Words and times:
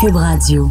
Cube 0.00 0.14
Radio. 0.14 0.70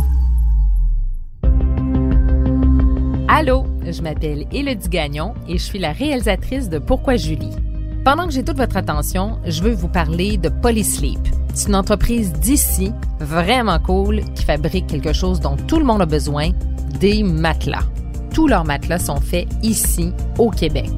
Allô, 3.28 3.66
je 3.86 4.02
m'appelle 4.02 4.46
Élodie 4.54 4.88
Gagnon 4.88 5.34
et 5.50 5.58
je 5.58 5.64
suis 5.64 5.80
la 5.80 5.92
réalisatrice 5.92 6.70
de 6.70 6.80
Pourquoi 6.80 7.18
Julie. 7.18 7.52
Pendant 8.06 8.28
que 8.28 8.32
j'ai 8.32 8.46
toute 8.46 8.56
votre 8.56 8.78
attention, 8.78 9.38
je 9.46 9.62
veux 9.64 9.74
vous 9.74 9.90
parler 9.90 10.38
de 10.38 10.48
Polysleep. 10.48 11.20
C'est 11.54 11.68
une 11.68 11.76
entreprise 11.76 12.32
d'ici, 12.32 12.94
vraiment 13.20 13.80
cool, 13.80 14.22
qui 14.34 14.46
fabrique 14.46 14.88
quelque 14.88 15.12
chose 15.12 15.42
dont 15.42 15.58
tout 15.58 15.80
le 15.80 15.86
monde 15.86 16.04
a 16.04 16.06
besoin, 16.06 16.52
des 17.02 17.22
matelas. 17.22 17.84
Tous 18.34 18.48
leurs 18.48 18.64
matelas 18.64 19.00
sont 19.00 19.20
faits 19.20 19.50
ici, 19.62 20.14
au 20.38 20.52
Québec. 20.52 20.92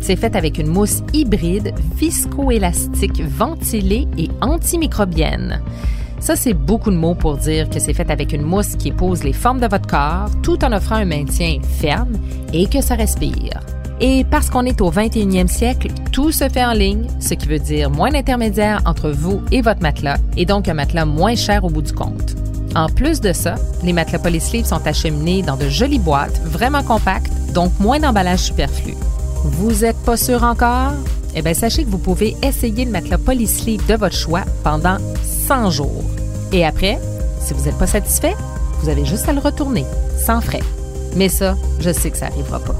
C'est 0.00 0.16
fait 0.16 0.34
avec 0.34 0.58
une 0.58 0.68
mousse 0.68 1.02
hybride, 1.12 1.72
viscoélastique, 1.94 3.22
ventilée 3.22 4.08
et 4.16 4.30
antimicrobienne. 4.40 5.62
Ça, 6.20 6.36
c'est 6.36 6.54
beaucoup 6.54 6.90
de 6.90 6.96
mots 6.96 7.14
pour 7.14 7.36
dire 7.36 7.70
que 7.70 7.78
c'est 7.78 7.94
fait 7.94 8.10
avec 8.10 8.32
une 8.32 8.42
mousse 8.42 8.76
qui 8.76 8.88
épouse 8.88 9.24
les 9.24 9.32
formes 9.32 9.60
de 9.60 9.66
votre 9.66 9.86
corps 9.86 10.30
tout 10.42 10.62
en 10.64 10.72
offrant 10.72 10.96
un 10.96 11.04
maintien 11.04 11.58
ferme 11.62 12.12
et 12.52 12.66
que 12.66 12.80
ça 12.80 12.96
respire. 12.96 13.60
Et 14.00 14.24
parce 14.24 14.48
qu'on 14.48 14.64
est 14.64 14.80
au 14.80 14.92
21e 14.92 15.48
siècle, 15.48 15.88
tout 16.12 16.30
se 16.30 16.48
fait 16.48 16.64
en 16.64 16.72
ligne, 16.72 17.06
ce 17.18 17.34
qui 17.34 17.48
veut 17.48 17.58
dire 17.58 17.90
moins 17.90 18.10
d'intermédiaires 18.10 18.80
entre 18.84 19.10
vous 19.10 19.42
et 19.50 19.60
votre 19.60 19.82
matelas 19.82 20.18
et 20.36 20.46
donc 20.46 20.68
un 20.68 20.74
matelas 20.74 21.04
moins 21.04 21.34
cher 21.34 21.64
au 21.64 21.70
bout 21.70 21.82
du 21.82 21.92
compte. 21.92 22.36
En 22.76 22.88
plus 22.88 23.20
de 23.20 23.32
ça, 23.32 23.56
les 23.82 23.92
matelas 23.92 24.18
Polysleep 24.18 24.66
sont 24.66 24.86
acheminés 24.86 25.42
dans 25.42 25.56
de 25.56 25.68
jolies 25.68 25.98
boîtes 25.98 26.40
vraiment 26.44 26.82
compactes, 26.82 27.32
donc 27.54 27.72
moins 27.80 27.98
d'emballage 27.98 28.40
superflu. 28.40 28.94
Vous 29.44 29.84
êtes 29.84 29.98
pas 30.04 30.16
sûr 30.16 30.44
encore? 30.44 30.92
Eh 31.34 31.42
bien, 31.42 31.54
sachez 31.54 31.84
que 31.84 31.90
vous 31.90 31.98
pouvez 31.98 32.36
essayer 32.42 32.84
le 32.84 32.90
matelas 32.90 33.18
Polysleep 33.18 33.84
de 33.86 33.94
votre 33.94 34.16
choix 34.16 34.44
pendant 34.62 34.98
100 35.48 35.70
jours. 35.70 36.04
Et 36.52 36.66
après, 36.66 36.98
si 37.40 37.54
vous 37.54 37.64
n'êtes 37.64 37.78
pas 37.78 37.86
satisfait, 37.86 38.36
vous 38.82 38.90
avez 38.90 39.06
juste 39.06 39.30
à 39.30 39.32
le 39.32 39.40
retourner, 39.40 39.86
sans 40.18 40.42
frais. 40.42 40.62
Mais 41.16 41.30
ça, 41.30 41.56
je 41.80 41.90
sais 41.90 42.10
que 42.10 42.18
ça 42.18 42.28
n'arrivera 42.28 42.58
pas. 42.60 42.74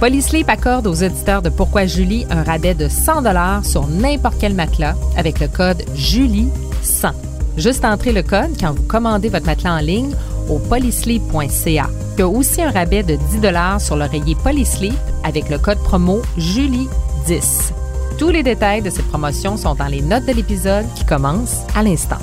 Polysleep 0.00 0.50
accorde 0.50 0.86
aux 0.86 1.02
auditeurs 1.02 1.40
de 1.40 1.48
Pourquoi 1.48 1.86
Julie 1.86 2.26
un 2.28 2.42
rabais 2.42 2.74
de 2.74 2.88
100 2.88 3.62
sur 3.62 3.88
n'importe 3.88 4.36
quel 4.38 4.52
matelas 4.52 4.94
avec 5.16 5.40
le 5.40 5.48
code 5.48 5.82
JULIE100. 5.96 7.12
Juste 7.56 7.86
entrer 7.86 8.12
le 8.12 8.22
code 8.22 8.50
quand 8.60 8.74
vous 8.74 8.82
commandez 8.82 9.30
votre 9.30 9.46
matelas 9.46 9.76
en 9.76 9.80
ligne 9.80 10.14
au 10.50 10.58
polysleep.ca. 10.58 11.88
Il 12.16 12.20
y 12.20 12.22
a 12.22 12.28
aussi 12.28 12.60
un 12.60 12.70
rabais 12.70 13.02
de 13.02 13.16
10 13.16 13.82
sur 13.82 13.96
l'oreiller 13.96 14.36
Polysleep 14.44 14.92
avec 15.24 15.48
le 15.48 15.56
code 15.56 15.78
promo 15.78 16.20
JULIE10. 16.38 17.83
Tous 18.16 18.30
les 18.30 18.44
détails 18.44 18.80
de 18.80 18.90
cette 18.90 19.08
promotion 19.08 19.56
sont 19.56 19.74
dans 19.74 19.88
les 19.88 20.00
notes 20.00 20.24
de 20.24 20.32
l'épisode 20.32 20.86
qui 20.94 21.04
commence 21.04 21.62
à 21.74 21.82
l'instant. 21.82 22.18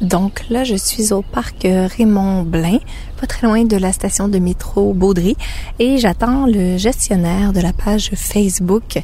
Donc 0.00 0.44
là, 0.50 0.62
je 0.62 0.76
suis 0.76 1.12
au 1.12 1.22
parc 1.22 1.64
Raymond 1.64 2.42
Blain, 2.44 2.78
pas 3.20 3.26
très 3.26 3.46
loin 3.46 3.64
de 3.64 3.76
la 3.76 3.92
station 3.92 4.28
de 4.28 4.38
métro 4.38 4.94
Baudry, 4.94 5.36
et 5.80 5.98
j'attends 5.98 6.46
le 6.46 6.78
gestionnaire 6.78 7.52
de 7.52 7.60
la 7.60 7.72
page 7.72 8.10
Facebook 8.14 9.02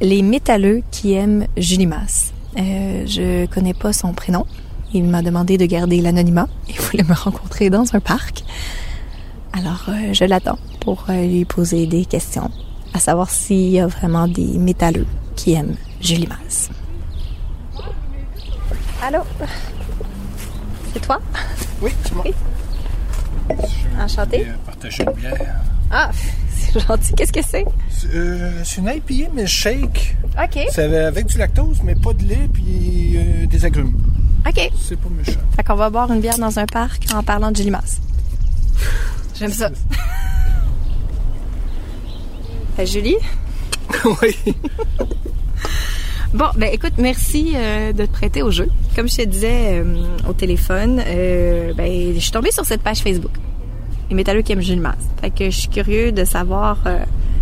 Les 0.00 0.22
métalleux 0.22 0.82
qui 0.90 1.12
aiment 1.14 1.46
Julie 1.56 1.86
Masse. 1.86 2.32
Euh, 2.58 3.06
je 3.06 3.46
connais 3.46 3.74
pas 3.74 3.92
son 3.92 4.12
prénom. 4.12 4.46
Il 4.96 5.04
m'a 5.04 5.20
demandé 5.20 5.58
de 5.58 5.66
garder 5.66 6.00
l'anonymat. 6.00 6.48
Il 6.70 6.80
voulait 6.80 7.02
me 7.02 7.12
rencontrer 7.12 7.68
dans 7.68 7.94
un 7.94 8.00
parc. 8.00 8.44
Alors, 9.52 9.84
euh, 9.90 10.14
je 10.14 10.24
l'attends 10.24 10.58
pour 10.80 11.04
euh, 11.10 11.26
lui 11.26 11.44
poser 11.44 11.86
des 11.86 12.06
questions, 12.06 12.50
à 12.94 12.98
savoir 12.98 13.28
s'il 13.28 13.68
y 13.68 13.78
a 13.78 13.86
vraiment 13.86 14.26
des 14.26 14.56
métalleux 14.56 15.06
qui 15.34 15.52
aiment 15.52 15.76
Julie 16.00 16.26
Masse. 16.26 16.70
Allô? 19.02 19.18
C'est 20.94 21.00
toi? 21.00 21.20
Oui, 21.82 21.90
c'est 22.02 22.14
moi. 22.14 22.24
Oui. 22.26 22.34
Enchanté. 24.00 24.46
partager 24.64 25.02
une 25.02 25.12
bière. 25.12 25.60
Ah, 25.90 26.10
c'est 26.56 26.80
gentil. 26.80 27.12
Qu'est-ce 27.14 27.32
que 27.32 27.44
c'est? 27.46 27.66
Euh, 28.14 28.62
c'est 28.64 28.80
une 28.80 28.88
IPA, 28.88 29.30
mais 29.34 29.46
shake. 29.46 30.16
OK. 30.42 30.58
C'est 30.70 30.96
avec 30.96 31.26
du 31.26 31.36
lactose, 31.36 31.82
mais 31.84 31.94
pas 31.94 32.14
de 32.14 32.24
lait, 32.24 32.48
puis 32.50 33.16
euh, 33.16 33.46
des 33.46 33.64
agrumes. 33.66 33.94
OK. 34.48 34.70
C'est 34.80 34.98
pas 34.98 35.08
méchant. 35.08 35.40
Fait 35.54 35.62
qu'on 35.62 35.74
va 35.74 35.90
boire 35.90 36.12
une 36.12 36.20
bière 36.20 36.38
dans 36.38 36.58
un 36.58 36.66
parc 36.66 37.04
en 37.14 37.22
parlant 37.22 37.50
de 37.50 37.56
Julie 37.56 37.70
Masse. 37.70 38.00
J'aime 39.38 39.52
ça. 39.52 39.70
Euh, 42.78 42.84
Julie? 42.84 43.16
oui. 44.04 44.54
Bon, 46.34 46.46
ben 46.54 46.68
écoute, 46.70 46.92
merci 46.98 47.52
euh, 47.54 47.94
de 47.94 48.04
te 48.04 48.12
prêter 48.12 48.42
au 48.42 48.50
jeu. 48.50 48.68
Comme 48.94 49.08
je 49.08 49.16
te 49.16 49.22
disais 49.22 49.80
euh, 49.80 50.06
au 50.28 50.34
téléphone, 50.34 51.02
euh, 51.06 51.72
ben 51.72 52.12
je 52.14 52.18
suis 52.18 52.30
tombée 52.30 52.50
sur 52.50 52.66
cette 52.66 52.82
page 52.82 52.98
Facebook. 52.98 53.30
Les 54.10 54.16
métalleux 54.16 54.42
qui 54.42 54.52
aiment 54.52 54.60
Jules 54.60 54.82
Masse. 54.82 54.96
Fait 55.22 55.30
que 55.30 55.46
je 55.46 55.58
suis 55.58 55.68
curieux 55.68 56.12
de 56.12 56.26
savoir 56.26 56.76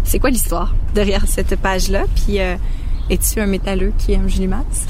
c'est 0.05 0.21
quoi 0.21 0.31
l'histoire 0.31 0.75
derrière 0.95 1.27
cette 1.27 1.57
page-là. 1.57 2.05
Puis 2.15 2.39
es-tu 3.11 3.41
un 3.41 3.47
métalleux 3.47 3.93
qui 3.99 4.13
aime 4.13 4.29
Julie 4.29 4.47
Masse? 4.47 4.87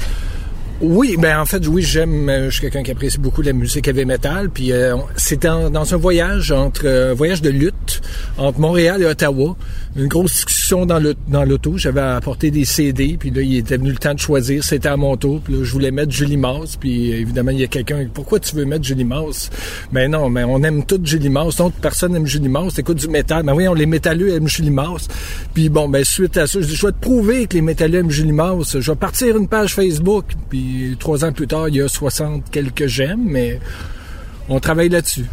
Oui, 0.81 1.15
ben 1.17 1.39
en 1.39 1.45
fait, 1.45 1.65
oui, 1.67 1.81
j'aime. 1.81 2.27
euh, 2.29 2.45
Je 2.49 2.51
suis 2.51 2.61
quelqu'un 2.61 2.83
qui 2.83 2.91
apprécie 2.91 3.17
beaucoup 3.17 3.41
la 3.41 3.53
musique 3.53 3.87
heavy 3.87 4.03
metal. 4.05 4.49
Puis 4.49 4.73
euh, 4.73 4.95
c'était 5.15 5.47
dans 5.47 5.93
un 5.93 5.97
voyage 5.97 6.51
entre 6.51 6.81
euh, 6.85 7.13
voyage 7.13 7.41
de 7.41 7.49
lutte 7.49 8.01
entre 8.37 8.59
Montréal 8.59 9.01
et 9.01 9.05
Ottawa. 9.05 9.55
Une 9.95 10.07
grosse 10.07 10.33
discussion 10.33 10.64
dans 10.71 11.43
l'auto. 11.43 11.77
J'avais 11.77 12.01
apporté 12.01 12.51
des 12.51 12.65
CD. 12.65 13.17
Puis 13.19 13.31
là, 13.31 13.41
il 13.41 13.57
était 13.57 13.77
venu 13.77 13.91
le 13.91 13.97
temps 13.97 14.13
de 14.13 14.19
choisir. 14.19 14.63
C'était 14.63 14.89
à 14.89 14.97
mon 14.97 15.17
tour. 15.17 15.41
Puis 15.41 15.53
là, 15.53 15.63
je 15.63 15.71
voulais 15.71 15.91
mettre 15.91 16.11
Julie 16.11 16.37
Mars. 16.37 16.77
Puis 16.77 17.11
évidemment, 17.11 17.51
il 17.51 17.59
y 17.59 17.63
a 17.63 17.67
quelqu'un. 17.67 18.07
Pourquoi 18.13 18.39
tu 18.39 18.55
veux 18.55 18.65
mettre 18.65 18.83
Julie 18.83 19.03
Mars 19.03 19.49
Ben 19.91 20.11
non, 20.11 20.29
mais 20.29 20.43
on 20.43 20.61
aime 20.63 20.85
toutes 20.85 21.05
Julie 21.05 21.29
Mars. 21.29 21.57
D'autres 21.57 21.75
personnes 21.75 22.15
aiment 22.15 22.25
Julie 22.25 22.49
Mars. 22.49 22.73
T'écoutes 22.73 22.97
du 22.97 23.07
métal? 23.07 23.43
Ben 23.43 23.53
oui, 23.53 23.67
on 23.67 23.73
les 23.73 23.85
métalleux 23.85 24.33
aiment 24.33 24.47
Julie 24.47 24.71
Mars. 24.71 25.07
Puis 25.53 25.69
bon, 25.69 25.87
ben 25.89 26.03
suite 26.03 26.37
à 26.37 26.47
ça, 26.47 26.61
je 26.61 26.75
je 26.75 26.85
vais 26.85 26.91
te 26.91 26.99
prouver 26.99 27.47
que 27.47 27.55
les 27.55 27.61
métalleux 27.61 27.99
aiment 27.99 28.11
Julie 28.11 28.31
Mars. 28.31 28.79
Je 28.79 28.91
vais 28.91 28.97
partir 28.97 29.37
une 29.37 29.47
page 29.47 29.73
Facebook. 29.73 30.25
Puis 30.49 30.95
trois 30.99 31.25
ans 31.25 31.31
plus 31.31 31.47
tard, 31.47 31.69
il 31.69 31.75
y 31.75 31.81
a 31.81 31.87
60 31.87 32.43
quelques 32.51 32.87
j'aime, 32.87 33.23
mais 33.23 33.59
on 34.49 34.59
travaille 34.59 34.89
là-dessus. 34.89 35.25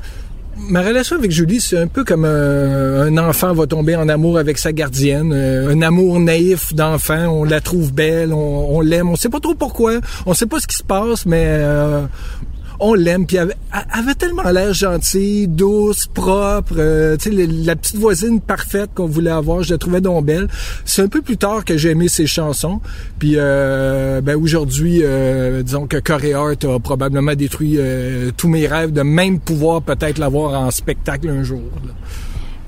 Ma 0.57 0.83
relation 0.83 1.17
avec 1.17 1.31
Julie, 1.31 1.61
c'est 1.61 1.79
un 1.79 1.87
peu 1.87 2.05
comme 2.05 2.25
un, 2.25 3.17
enfant 3.19 3.53
va 3.53 3.67
tomber 3.67 3.97
en 3.97 4.09
amour 4.09 4.39
avec 4.39 4.59
sa 4.59 4.73
gardienne. 4.73 5.33
euh, 5.33 5.73
un 5.73 5.83
amour 5.83 6.21
naïf 6.21 6.75
d'enfant. 6.75 7.27
On 7.29 7.45
la 7.45 7.61
trouve 7.61 7.93
belle, 7.93 8.33
on, 8.33 8.77
on 8.77 8.81
l'aime. 8.81 9.09
On 9.09 9.17
sait 9.17 9.29
pas 9.29 9.41
trop 9.41 9.55
pourquoi. 9.55 9.95
On 10.27 10.35
sait 10.35 10.47
pas 10.47 10.61
ce 10.61 10.67
qui 10.67 10.77
se 10.77 10.83
passe, 10.83 11.27
mais 11.27 11.45
euh, 11.47 12.03
on 12.83 12.95
l'aime. 12.95 13.27
Puis 13.27 13.37
elle, 13.37 13.43
avait- 13.45 13.57
elle 13.73 14.01
avait 14.01 14.15
tellement 14.15 14.43
l'air 14.51 14.73
gentille, 14.75 15.49
douce, 15.49 16.07
propre. 16.13 16.75
euh, 16.77 17.17
tu 17.17 17.31
sais, 17.31 17.35
le- 17.35 17.65
la 17.65 17.77
petite 17.77 17.97
voisine 17.97 18.41
parfaite 18.41 18.91
qu'on 18.95 19.07
voulait 19.07 19.31
avoir. 19.31 19.63
Je 19.63 19.73
la 19.73 19.79
trouvais 19.79 20.01
donc 20.01 20.25
belle. 20.27 20.49
C'est 20.85 21.03
un 21.03 21.09
peu 21.09 21.23
plus 21.23 21.37
tard 21.37 21.65
que 21.65 21.77
j'ai 21.77 21.91
aimé 21.91 22.09
ses 22.09 22.27
chansons. 22.27 22.81
Puis 23.19 23.35
euh, 23.37 24.21
ben 24.21 24.37
aujourd'hui, 24.37 25.01
euh, 25.03 25.63
disons 25.63 25.87
que 25.87 25.97
Corey 25.99 26.35
Hart 26.35 26.65
a 26.65 26.79
probablement 26.79 27.35
détruit 27.35 27.77
euh, 27.79 28.31
tous 28.37 28.49
mes 28.49 28.67
rêves 28.67 28.93
de 28.93 29.03
même 29.03 29.39
pouvoir 29.41 29.81
peut-être 29.83 30.19
l'avoir 30.19 30.61
en 30.61 30.71
spectacle 30.71 31.29
un 31.29 31.43
jour. 31.45 31.63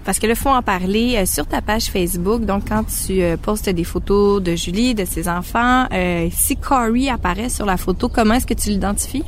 Parce 0.05 0.19
que 0.19 0.27
là, 0.27 0.35
faut 0.35 0.51
en 0.51 0.61
parler 0.61 1.15
euh, 1.17 1.25
sur 1.27 1.47
ta 1.47 1.63
page 1.63 1.85
Facebook. 1.87 2.45
Donc, 2.45 2.69
quand 2.69 2.85
tu 3.07 3.23
postes 3.43 3.71
des 3.71 3.85
photos 3.85 4.43
de 4.43 4.55
Julie, 4.55 4.95
de 4.95 5.05
ses 5.07 5.29
enfants, 5.29 5.87
si 6.31 6.57
Corey 6.57 7.09
apparaît 7.09 7.49
sur 7.49 7.65
la 7.65 7.77
photo, 7.79 8.09
comment 8.11 8.35
est-ce 8.35 8.47
que 8.47 8.53
tu 8.55 8.69
l'identifies? 8.71 9.25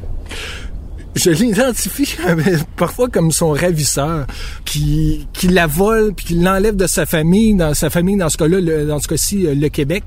Je 1.16 1.30
l'identifie 1.30 2.14
parfois 2.76 3.08
comme 3.08 3.32
son 3.32 3.50
ravisseur 3.50 4.26
qui, 4.64 5.26
qui 5.32 5.48
la 5.48 5.66
vole 5.66 6.14
puis 6.14 6.26
qui 6.26 6.34
l'enlève 6.34 6.76
de 6.76 6.86
sa 6.86 7.06
famille 7.06 7.54
dans 7.54 7.74
sa 7.74 7.90
famille 7.90 8.16
dans 8.16 8.28
ce 8.28 8.36
cas-là 8.36 8.60
le- 8.60 8.86
dans 8.86 8.98
ce 9.00 9.08
cas-ci 9.08 9.46
euh, 9.46 9.54
le 9.54 9.68
Québec 9.68 10.04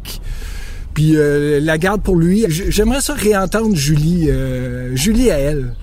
puis 0.93 1.15
euh, 1.17 1.59
la 1.59 1.77
garde 1.77 2.01
pour 2.01 2.15
lui 2.15 2.45
j'aimerais 2.49 3.01
ça 3.01 3.13
réentendre 3.13 3.75
Julie 3.75 4.29
euh, 4.29 4.95
Julie 4.95 5.29
à 5.31 5.37
elle 5.39 5.73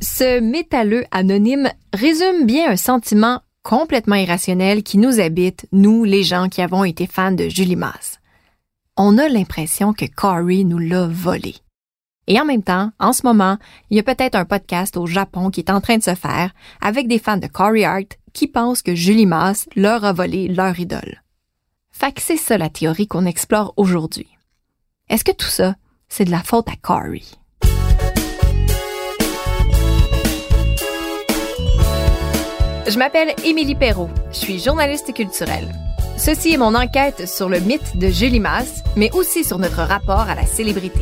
Ce 0.00 0.40
métalleux 0.40 1.04
anonyme 1.10 1.68
résume 1.92 2.46
bien 2.46 2.70
un 2.70 2.76
sentiment 2.76 3.40
complètement 3.64 4.14
irrationnel 4.16 4.82
qui 4.82 4.96
nous 4.96 5.20
habite, 5.20 5.66
nous, 5.72 6.04
les 6.04 6.22
gens 6.22 6.48
qui 6.48 6.62
avons 6.62 6.84
été 6.84 7.06
fans 7.06 7.32
de 7.32 7.48
Julie 7.50 7.76
Masse. 7.76 8.18
On 8.96 9.18
a 9.18 9.28
l'impression 9.28 9.92
que 9.92 10.06
Corey 10.06 10.62
nous 10.64 10.78
l'a 10.78 11.06
volé. 11.06 11.56
Et 12.30 12.38
en 12.38 12.44
même 12.44 12.62
temps, 12.62 12.92
en 13.00 13.14
ce 13.14 13.22
moment, 13.26 13.56
il 13.88 13.96
y 13.96 14.00
a 14.00 14.02
peut-être 14.02 14.34
un 14.34 14.44
podcast 14.44 14.98
au 14.98 15.06
Japon 15.06 15.48
qui 15.48 15.60
est 15.60 15.70
en 15.70 15.80
train 15.80 15.96
de 15.96 16.02
se 16.02 16.14
faire 16.14 16.52
avec 16.82 17.08
des 17.08 17.18
fans 17.18 17.38
de 17.38 17.46
Corey 17.46 17.84
Hart 17.84 18.18
qui 18.34 18.46
pensent 18.46 18.82
que 18.82 18.94
Julie 18.94 19.24
Masse 19.24 19.66
leur 19.74 20.04
a 20.04 20.12
volé 20.12 20.46
leur 20.46 20.78
idole. 20.78 21.22
Fait 21.90 22.12
que 22.12 22.20
ça 22.20 22.58
la 22.58 22.68
théorie 22.68 23.08
qu'on 23.08 23.24
explore 23.24 23.72
aujourd'hui. 23.78 24.28
Est-ce 25.08 25.24
que 25.24 25.32
tout 25.32 25.48
ça, 25.48 25.74
c'est 26.10 26.26
de 26.26 26.30
la 26.30 26.42
faute 26.42 26.68
à 26.68 26.76
Corey? 26.80 27.22
Je 32.86 32.98
m'appelle 32.98 33.34
Émilie 33.44 33.74
Perrault. 33.74 34.10
Je 34.32 34.36
suis 34.36 34.58
journaliste 34.58 35.14
culturelle. 35.14 35.74
Ceci 36.18 36.52
est 36.52 36.58
mon 36.58 36.74
enquête 36.74 37.26
sur 37.26 37.48
le 37.48 37.60
mythe 37.60 37.96
de 37.96 38.08
Julie 38.08 38.40
Masse, 38.40 38.82
mais 38.96 39.10
aussi 39.12 39.44
sur 39.44 39.58
notre 39.58 39.82
rapport 39.82 40.28
à 40.28 40.34
la 40.34 40.44
célébrité. 40.44 41.00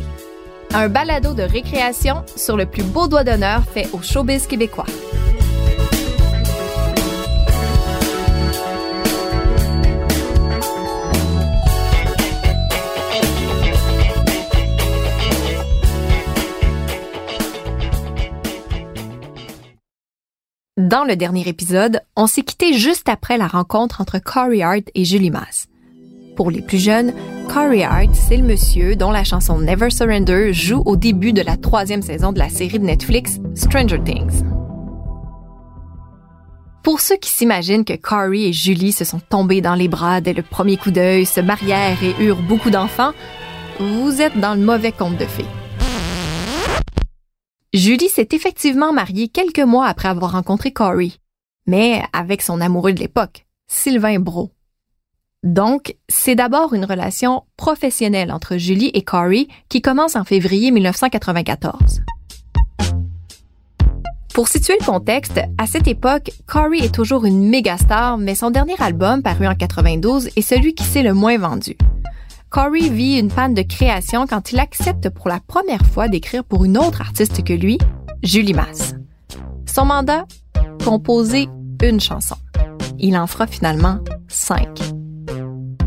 Un 0.74 0.88
balado 0.88 1.34
de 1.34 1.42
récréation 1.42 2.24
sur 2.36 2.56
le 2.56 2.66
plus 2.66 2.82
beau 2.82 3.08
doigt 3.08 3.24
d'honneur 3.24 3.62
fait 3.64 3.88
au 3.92 4.02
showbiz 4.02 4.46
québécois. 4.46 4.86
Dans 20.78 21.04
le 21.04 21.16
dernier 21.16 21.48
épisode, 21.48 22.02
on 22.16 22.26
s'est 22.26 22.42
quitté 22.42 22.74
juste 22.74 23.08
après 23.08 23.38
la 23.38 23.46
rencontre 23.46 24.00
entre 24.00 24.18
Corey 24.18 24.62
Hart 24.62 24.84
et 24.94 25.04
Julie 25.04 25.30
Masse. 25.30 25.68
Pour 26.36 26.50
les 26.50 26.60
plus 26.60 26.78
jeunes, 26.78 27.14
Corey 27.48 27.82
Hart, 27.82 28.14
c'est 28.14 28.36
le 28.36 28.42
monsieur 28.42 28.94
dont 28.94 29.10
la 29.10 29.24
chanson 29.24 29.58
Never 29.58 29.88
Surrender 29.88 30.52
joue 30.52 30.82
au 30.84 30.94
début 30.94 31.32
de 31.32 31.40
la 31.40 31.56
troisième 31.56 32.02
saison 32.02 32.30
de 32.30 32.38
la 32.38 32.50
série 32.50 32.78
de 32.78 32.84
Netflix 32.84 33.38
Stranger 33.54 33.98
Things. 34.04 34.44
Pour 36.82 37.00
ceux 37.00 37.16
qui 37.16 37.30
s'imaginent 37.30 37.86
que 37.86 37.96
Corey 37.96 38.42
et 38.42 38.52
Julie 38.52 38.92
se 38.92 39.04
sont 39.04 39.18
tombés 39.18 39.62
dans 39.62 39.74
les 39.74 39.88
bras 39.88 40.20
dès 40.20 40.34
le 40.34 40.42
premier 40.42 40.76
coup 40.76 40.90
d'œil, 40.90 41.24
se 41.24 41.40
marièrent 41.40 42.02
et 42.02 42.22
eurent 42.22 42.42
beaucoup 42.42 42.70
d'enfants, 42.70 43.12
vous 43.80 44.20
êtes 44.20 44.38
dans 44.38 44.54
le 44.54 44.60
mauvais 44.60 44.92
conte 44.92 45.16
de 45.16 45.24
fées. 45.24 45.46
Julie 47.72 48.10
s'est 48.10 48.28
effectivement 48.32 48.92
mariée 48.92 49.28
quelques 49.28 49.58
mois 49.60 49.86
après 49.86 50.08
avoir 50.08 50.32
rencontré 50.32 50.70
Corey, 50.70 51.12
mais 51.66 52.02
avec 52.12 52.42
son 52.42 52.60
amoureux 52.60 52.92
de 52.92 53.00
l'époque, 53.00 53.46
Sylvain 53.68 54.18
Bro. 54.18 54.50
Donc, 55.42 55.96
c'est 56.08 56.34
d'abord 56.34 56.74
une 56.74 56.84
relation 56.84 57.44
professionnelle 57.56 58.32
entre 58.32 58.56
Julie 58.56 58.90
et 58.94 59.02
Corey 59.02 59.46
qui 59.68 59.80
commence 59.80 60.16
en 60.16 60.24
février 60.24 60.70
1994. 60.70 62.00
Pour 64.34 64.48
situer 64.48 64.74
le 64.78 64.84
contexte, 64.84 65.40
à 65.56 65.66
cette 65.66 65.88
époque, 65.88 66.30
Corey 66.46 66.78
est 66.80 66.94
toujours 66.94 67.24
une 67.24 67.48
méga 67.48 67.78
star, 67.78 68.18
mais 68.18 68.34
son 68.34 68.50
dernier 68.50 68.74
album, 68.80 69.22
paru 69.22 69.46
en 69.46 69.54
92, 69.54 70.28
est 70.36 70.42
celui 70.42 70.74
qui 70.74 70.84
s'est 70.84 71.02
le 71.02 71.14
moins 71.14 71.38
vendu. 71.38 71.76
Corey 72.50 72.88
vit 72.88 73.18
une 73.18 73.30
panne 73.30 73.54
de 73.54 73.62
création 73.62 74.26
quand 74.26 74.52
il 74.52 74.58
accepte 74.58 75.08
pour 75.10 75.28
la 75.28 75.40
première 75.40 75.86
fois 75.86 76.08
d'écrire 76.08 76.44
pour 76.44 76.64
une 76.64 76.76
autre 76.76 77.00
artiste 77.00 77.44
que 77.44 77.52
lui, 77.52 77.78
Julie 78.22 78.54
Masse. 78.54 78.94
Son 79.66 79.86
mandat 79.86 80.26
Composer 80.84 81.48
une 81.82 82.00
chanson. 82.00 82.36
Il 82.98 83.16
en 83.16 83.26
fera 83.26 83.46
finalement 83.46 83.98
cinq. 84.28 84.95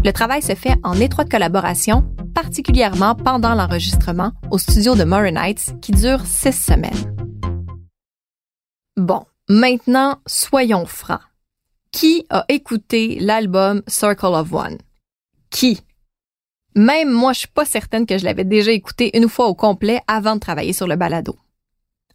Le 0.01 0.11
travail 0.13 0.41
se 0.41 0.55
fait 0.55 0.77
en 0.83 0.93
étroite 0.93 1.29
collaboration, 1.29 2.09
particulièrement 2.33 3.15
pendant 3.15 3.53
l'enregistrement 3.53 4.31
au 4.49 4.57
studio 4.57 4.95
de 4.95 5.03
Nights, 5.03 5.75
qui 5.81 5.91
dure 5.91 6.25
six 6.25 6.53
semaines. 6.53 7.15
Bon, 8.95 9.25
maintenant, 9.49 10.19
soyons 10.25 10.85
francs. 10.85 11.19
Qui 11.91 12.25
a 12.29 12.45
écouté 12.47 13.19
l'album 13.19 13.81
Circle 13.87 14.27
of 14.27 14.53
One? 14.53 14.77
Qui? 15.49 15.81
Même 16.75 17.11
moi, 17.11 17.33
je 17.33 17.39
suis 17.39 17.47
pas 17.49 17.65
certaine 17.65 18.05
que 18.05 18.17
je 18.17 18.23
l'avais 18.23 18.45
déjà 18.45 18.71
écouté 18.71 19.17
une 19.17 19.27
fois 19.27 19.47
au 19.47 19.53
complet 19.53 19.99
avant 20.07 20.35
de 20.35 20.39
travailler 20.39 20.71
sur 20.71 20.87
le 20.87 20.95
balado. 20.95 21.35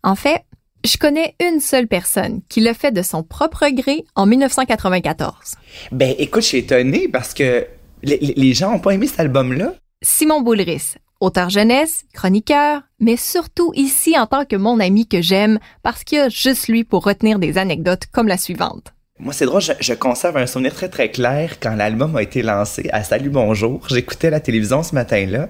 En 0.03 0.15
fait, 0.15 0.47
je 0.85 0.99
connais 0.99 1.35
une 1.41 1.61
seule 1.61 1.89
personne 1.89 2.43
qui 2.49 2.61
l'a 2.61 2.75
fait 2.75 2.93
de 2.93 3.03
son 3.03 3.23
propre 3.23 3.67
gré 3.71 4.05
en 4.15 4.27
1994. 4.27 5.55
Ben, 5.93 6.15
écoute, 6.19 6.43
je 6.43 6.49
suis 6.49 6.59
étonnée 6.59 7.09
parce 7.09 7.35
que 7.35 7.67
les, 8.03 8.53
gens 8.53 8.75
ont 8.75 8.79
pas 8.79 8.93
aimé 8.93 9.07
cet 9.07 9.21
album-là. 9.21 9.75
Simon 10.03 10.43
Boulris, 10.43 10.95
auteur 11.21 11.49
jeunesse, 11.49 12.05
chroniqueur, 12.13 12.83
mais 13.01 13.17
surtout 13.17 13.73
ici 13.75 14.19
en 14.19 14.27
tant 14.27 14.45
que 14.45 14.57
mon 14.57 14.79
ami 14.79 15.09
que 15.09 15.23
j'aime 15.23 15.59
parce 15.83 16.05
qu'il 16.05 16.19
y 16.19 16.21
a 16.21 16.29
juste 16.29 16.69
lui 16.69 16.85
pour 16.85 17.05
retenir 17.05 17.39
des 17.39 17.57
anecdotes 17.57 18.07
comme 18.13 18.29
la 18.29 18.37
suivante. 18.37 18.93
Moi, 19.21 19.33
c'est 19.33 19.45
drôle, 19.45 19.63
je, 19.63 19.93
conserve 19.93 20.39
un 20.39 20.47
souvenir 20.49 20.75
très 20.75 20.89
très 20.89 21.09
clair 21.09 21.61
quand 21.61 21.77
l'album 21.77 22.17
a 22.17 22.23
été 22.23 22.43
lancé 22.43 22.91
à 22.93 23.05
Salut 23.05 23.31
Bonjour. 23.31 23.87
J'écoutais 23.89 24.29
la 24.29 24.41
télévision 24.41 24.83
ce 24.83 24.93
matin-là 24.93 25.49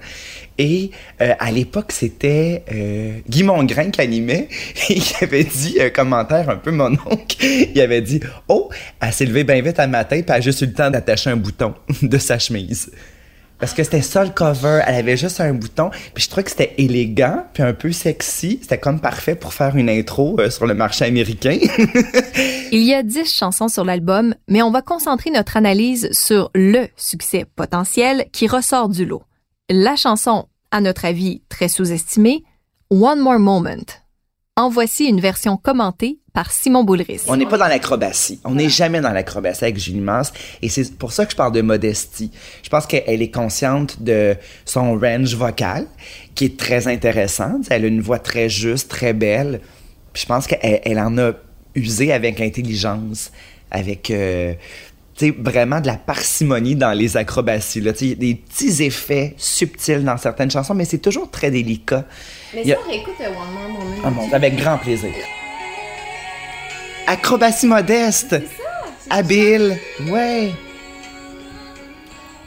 et 0.58 0.90
euh, 1.22 1.32
à 1.38 1.50
l'époque, 1.50 1.90
c'était 1.90 2.62
euh, 2.70 3.20
Guy 3.26 3.43
Mongrain 3.43 3.90
qui 3.90 4.02
animait 4.02 4.49
et 4.90 4.93
il 4.99 5.12
avait 5.22 5.44
dit 5.44 5.81
un 5.81 5.88
commentaire 5.88 6.50
un 6.50 6.56
peu 6.56 6.72
mon 6.72 6.93
oncle. 6.93 7.43
Il 7.43 7.81
avait 7.81 8.02
dit 8.02 8.20
«Oh, 8.49 8.69
elle 9.00 9.12
s'est 9.14 9.25
levée 9.25 9.44
bien 9.44 9.62
vite 9.62 9.78
à 9.78 9.87
matin 9.87 10.16
puis 10.16 10.25
elle 10.28 10.34
a 10.34 10.40
juste 10.43 10.61
eu 10.61 10.66
le 10.66 10.75
temps 10.75 10.90
d'attacher 10.90 11.31
un 11.31 11.37
bouton 11.37 11.72
de 12.02 12.19
sa 12.19 12.38
chemise.» 12.38 12.93
Parce 13.64 13.72
que 13.72 13.82
c'était 13.82 14.02
ça 14.02 14.22
le 14.22 14.28
cover, 14.28 14.82
elle 14.87 14.96
avait 14.96 15.16
juste 15.16 15.40
un 15.40 15.55
bouton, 15.55 15.88
puis 16.12 16.22
je 16.22 16.28
trouvais 16.28 16.44
que 16.44 16.50
c'était 16.50 16.75
élégant, 16.76 17.46
puis 17.55 17.62
un 17.62 17.72
peu 17.72 17.93
sexy, 17.93 18.58
c'était 18.61 18.76
comme 18.76 19.00
parfait 19.00 19.37
pour 19.37 19.55
faire 19.55 19.75
une 19.75 19.88
intro 19.88 20.37
euh, 20.38 20.50
sur 20.50 20.66
le 20.66 20.75
marché 20.75 21.06
américain. 21.06 21.56
Il 22.72 22.82
y 22.82 22.93
a 22.93 23.02
dix 23.02 23.34
chansons 23.34 23.69
sur 23.69 23.87
l'album, 23.87 24.34
mais 24.49 24.61
on 24.61 24.70
va 24.70 24.82
concentrer 24.82 25.31
notre 25.31 25.56
analyse 25.56 26.11
sur 26.12 26.50
le 26.55 26.88
succès 26.94 27.46
potentiel 27.56 28.26
qui 28.32 28.49
ressort 28.49 28.90
du 28.90 29.06
lot. 29.06 29.22
La 29.70 29.96
chanson, 29.96 30.44
à 30.70 30.82
notre 30.82 31.06
avis 31.06 31.40
très 31.49 31.69
sous-estimée, 31.69 32.44
One 32.90 33.20
More 33.20 33.38
Moment. 33.38 34.03
En 34.56 34.68
voici 34.68 35.06
une 35.06 35.20
version 35.20 35.56
commentée 35.56 36.20
par 36.32 36.52
Simon 36.52 36.84
Boulris. 36.84 37.22
On 37.26 37.36
n'est 37.36 37.44
pas 37.44 37.58
dans 37.58 37.66
l'acrobatie. 37.66 38.38
On 38.44 38.54
n'est 38.54 38.68
jamais 38.68 39.00
dans 39.00 39.10
l'acrobatie 39.10 39.64
avec 39.64 39.80
Julie 39.80 40.00
Mars. 40.00 40.32
Et 40.62 40.68
c'est 40.68 40.96
pour 40.96 41.10
ça 41.10 41.26
que 41.26 41.32
je 41.32 41.36
parle 41.36 41.52
de 41.52 41.60
modestie. 41.60 42.30
Je 42.62 42.68
pense 42.68 42.86
qu'elle 42.86 43.20
est 43.20 43.32
consciente 43.32 44.00
de 44.00 44.36
son 44.64 44.96
range 44.96 45.34
vocal, 45.34 45.88
qui 46.36 46.44
est 46.44 46.56
très 46.56 46.86
intéressant. 46.86 47.60
Elle 47.68 47.84
a 47.84 47.88
une 47.88 48.00
voix 48.00 48.20
très 48.20 48.48
juste, 48.48 48.88
très 48.88 49.12
belle. 49.12 49.60
Je 50.14 50.24
pense 50.24 50.46
qu'elle 50.46 50.80
elle 50.84 51.00
en 51.00 51.18
a 51.18 51.32
usé 51.74 52.12
avec 52.12 52.40
intelligence, 52.40 53.32
avec... 53.72 54.12
Euh, 54.12 54.54
vraiment 55.38 55.81
de 55.81 55.87
la 55.87 55.96
parcimonie 55.96 56.75
dans 56.75 56.93
les 56.93 57.16
acrobaties. 57.16 57.81
Là. 57.81 57.93
Il 58.00 58.08
y 58.08 58.12
a 58.12 58.14
des 58.14 58.34
petits 58.34 58.82
effets 58.82 59.34
subtils 59.38 60.05
dans 60.05 60.16
certaines 60.16 60.50
chansons, 60.50 60.75
mais 60.75 60.84
c'est 60.84 60.99
toujours 60.99 61.31
très 61.31 61.50
délicat. 61.50 62.05
Mais 62.55 62.64
ça, 62.64 62.76
réécoute 62.88 63.14
One 63.20 63.34
More 63.55 63.69
Moment. 64.05 64.28
Ah, 64.32 64.37
avec 64.37 64.56
grand 64.56 64.78
plaisir. 64.78 65.11
Acrobatie 67.06 67.66
modeste. 67.66 68.37
Habile. 69.11 69.76
Ouais. 70.08 70.52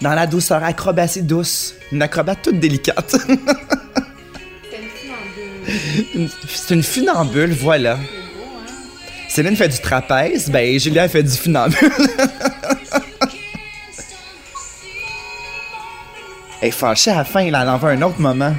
Dans 0.02 0.14
la 0.14 0.28
douceur, 0.28 0.64
acrobatie 0.64 1.22
douce. 1.24 1.76
Une 1.92 2.02
acrobate 2.02 2.42
toute 2.44 2.60
délicate. 2.60 3.16
C'est 4.70 4.78
une 4.78 4.90
funambule. 4.90 6.30
C'est 6.48 6.74
une 6.76 6.84
funambule, 6.84 7.54
voilà. 7.54 7.98
Céline 9.38 9.56
fait 9.56 9.70
du 9.70 9.78
trapèze, 9.78 10.50
ben 10.50 10.80
Julia 10.80 11.08
fait 11.08 11.22
du 11.22 11.30
funambule. 11.30 11.78
Elle 16.60 16.70
est 16.70 16.72
fâchée 16.72 17.12
à 17.12 17.18
la 17.18 17.24
fin, 17.24 17.42
elle 17.42 17.56
en 17.56 17.78
veut 17.78 17.92
un 17.92 18.02
autre 18.02 18.20
moment. 18.20 18.56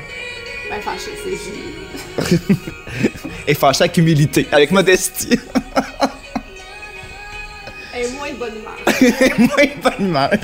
Ben 0.70 0.80
fâchée, 0.80 1.10
c'est 1.24 1.30
Julie. 2.30 2.56
Elle 3.44 3.50
est 3.50 3.54
fâchée 3.54 3.82
avec 3.82 3.96
humilité, 3.96 4.46
avec 4.52 4.70
modestie. 4.70 5.30
Elle 7.92 8.04
est 8.04 8.12
moins 8.12 8.30
bonne 8.38 8.54
humeur. 8.54 8.78
Elle 9.00 9.26
est 9.26 9.36
moins 9.36 9.66
bonne 9.82 10.06
humeur. 10.06 10.38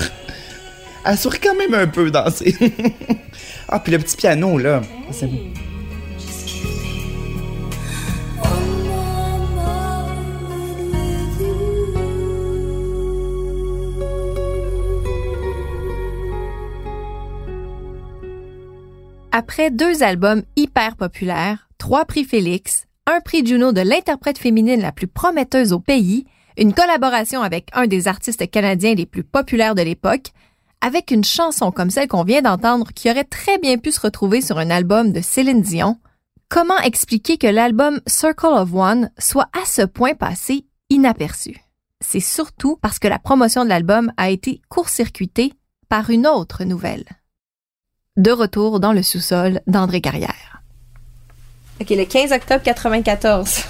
Elle 1.05 1.17
sourit 1.17 1.39
quand 1.39 1.55
même 1.55 1.75
un 1.75 1.87
peu 1.87 2.11
dans 2.11 2.29
ses... 2.29 2.53
ah, 3.69 3.79
puis 3.79 3.93
le 3.93 3.99
petit 3.99 4.17
piano, 4.17 4.57
là. 4.57 4.81
Après 19.37 19.69
deux 19.69 20.01
albums 20.01 20.43
hyper 20.55 20.95
populaires, 20.95 21.67
trois 21.77 22.05
prix 22.05 22.23
Félix, 22.23 22.85
un 23.05 23.19
prix 23.19 23.45
Juno 23.45 23.73
de 23.73 23.81
l'interprète 23.81 24.37
féminine 24.37 24.79
la 24.79 24.93
plus 24.93 25.07
prometteuse 25.07 25.73
au 25.73 25.79
pays, 25.81 26.23
une 26.57 26.73
collaboration 26.73 27.41
avec 27.41 27.67
un 27.73 27.85
des 27.85 28.07
artistes 28.07 28.49
canadiens 28.49 28.95
les 28.95 29.05
plus 29.05 29.25
populaires 29.25 29.75
de 29.75 29.81
l'époque, 29.81 30.27
avec 30.79 31.11
une 31.11 31.25
chanson 31.25 31.73
comme 31.73 31.89
celle 31.89 32.07
qu'on 32.07 32.23
vient 32.23 32.43
d'entendre 32.43 32.93
qui 32.95 33.11
aurait 33.11 33.25
très 33.25 33.57
bien 33.57 33.77
pu 33.77 33.91
se 33.91 33.99
retrouver 33.99 34.39
sur 34.39 34.57
un 34.57 34.69
album 34.69 35.11
de 35.11 35.19
Céline 35.19 35.61
Dion, 35.61 35.97
comment 36.47 36.79
expliquer 36.79 37.37
que 37.37 37.47
l'album 37.47 37.99
Circle 38.07 38.53
of 38.53 38.73
One 38.73 39.11
soit 39.19 39.49
à 39.51 39.65
ce 39.65 39.81
point 39.81 40.13
passé 40.13 40.65
inaperçu? 40.89 41.57
C'est 41.99 42.21
surtout 42.21 42.77
parce 42.81 42.99
que 42.99 43.09
la 43.09 43.19
promotion 43.19 43.65
de 43.65 43.69
l'album 43.69 44.13
a 44.15 44.29
été 44.29 44.61
court-circuitée 44.69 45.51
par 45.89 46.09
une 46.09 46.25
autre 46.25 46.63
nouvelle 46.63 47.03
de 48.17 48.31
retour 48.31 48.79
dans 48.79 48.93
le 48.93 49.03
sous-sol 49.03 49.61
d'André 49.67 50.01
Carrière. 50.01 50.61
OK, 51.81 51.89
le 51.89 52.05
15 52.05 52.31
octobre 52.31 52.63
94, 52.63 53.63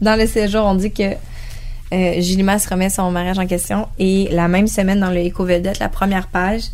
dans 0.00 0.16
le 0.16 0.26
séjour, 0.26 0.64
on 0.64 0.74
dit 0.74 0.92
que 0.92 1.14
euh, 1.92 2.20
Julie 2.20 2.42
Masse 2.42 2.66
remet 2.66 2.90
son 2.90 3.10
mariage 3.10 3.38
en 3.38 3.46
question 3.46 3.88
et 3.98 4.28
la 4.30 4.48
même 4.48 4.66
semaine 4.66 5.00
dans 5.00 5.10
le 5.10 5.18
Éco 5.18 5.44
Vedette, 5.44 5.78
la 5.78 5.88
première 5.88 6.28
page, 6.28 6.64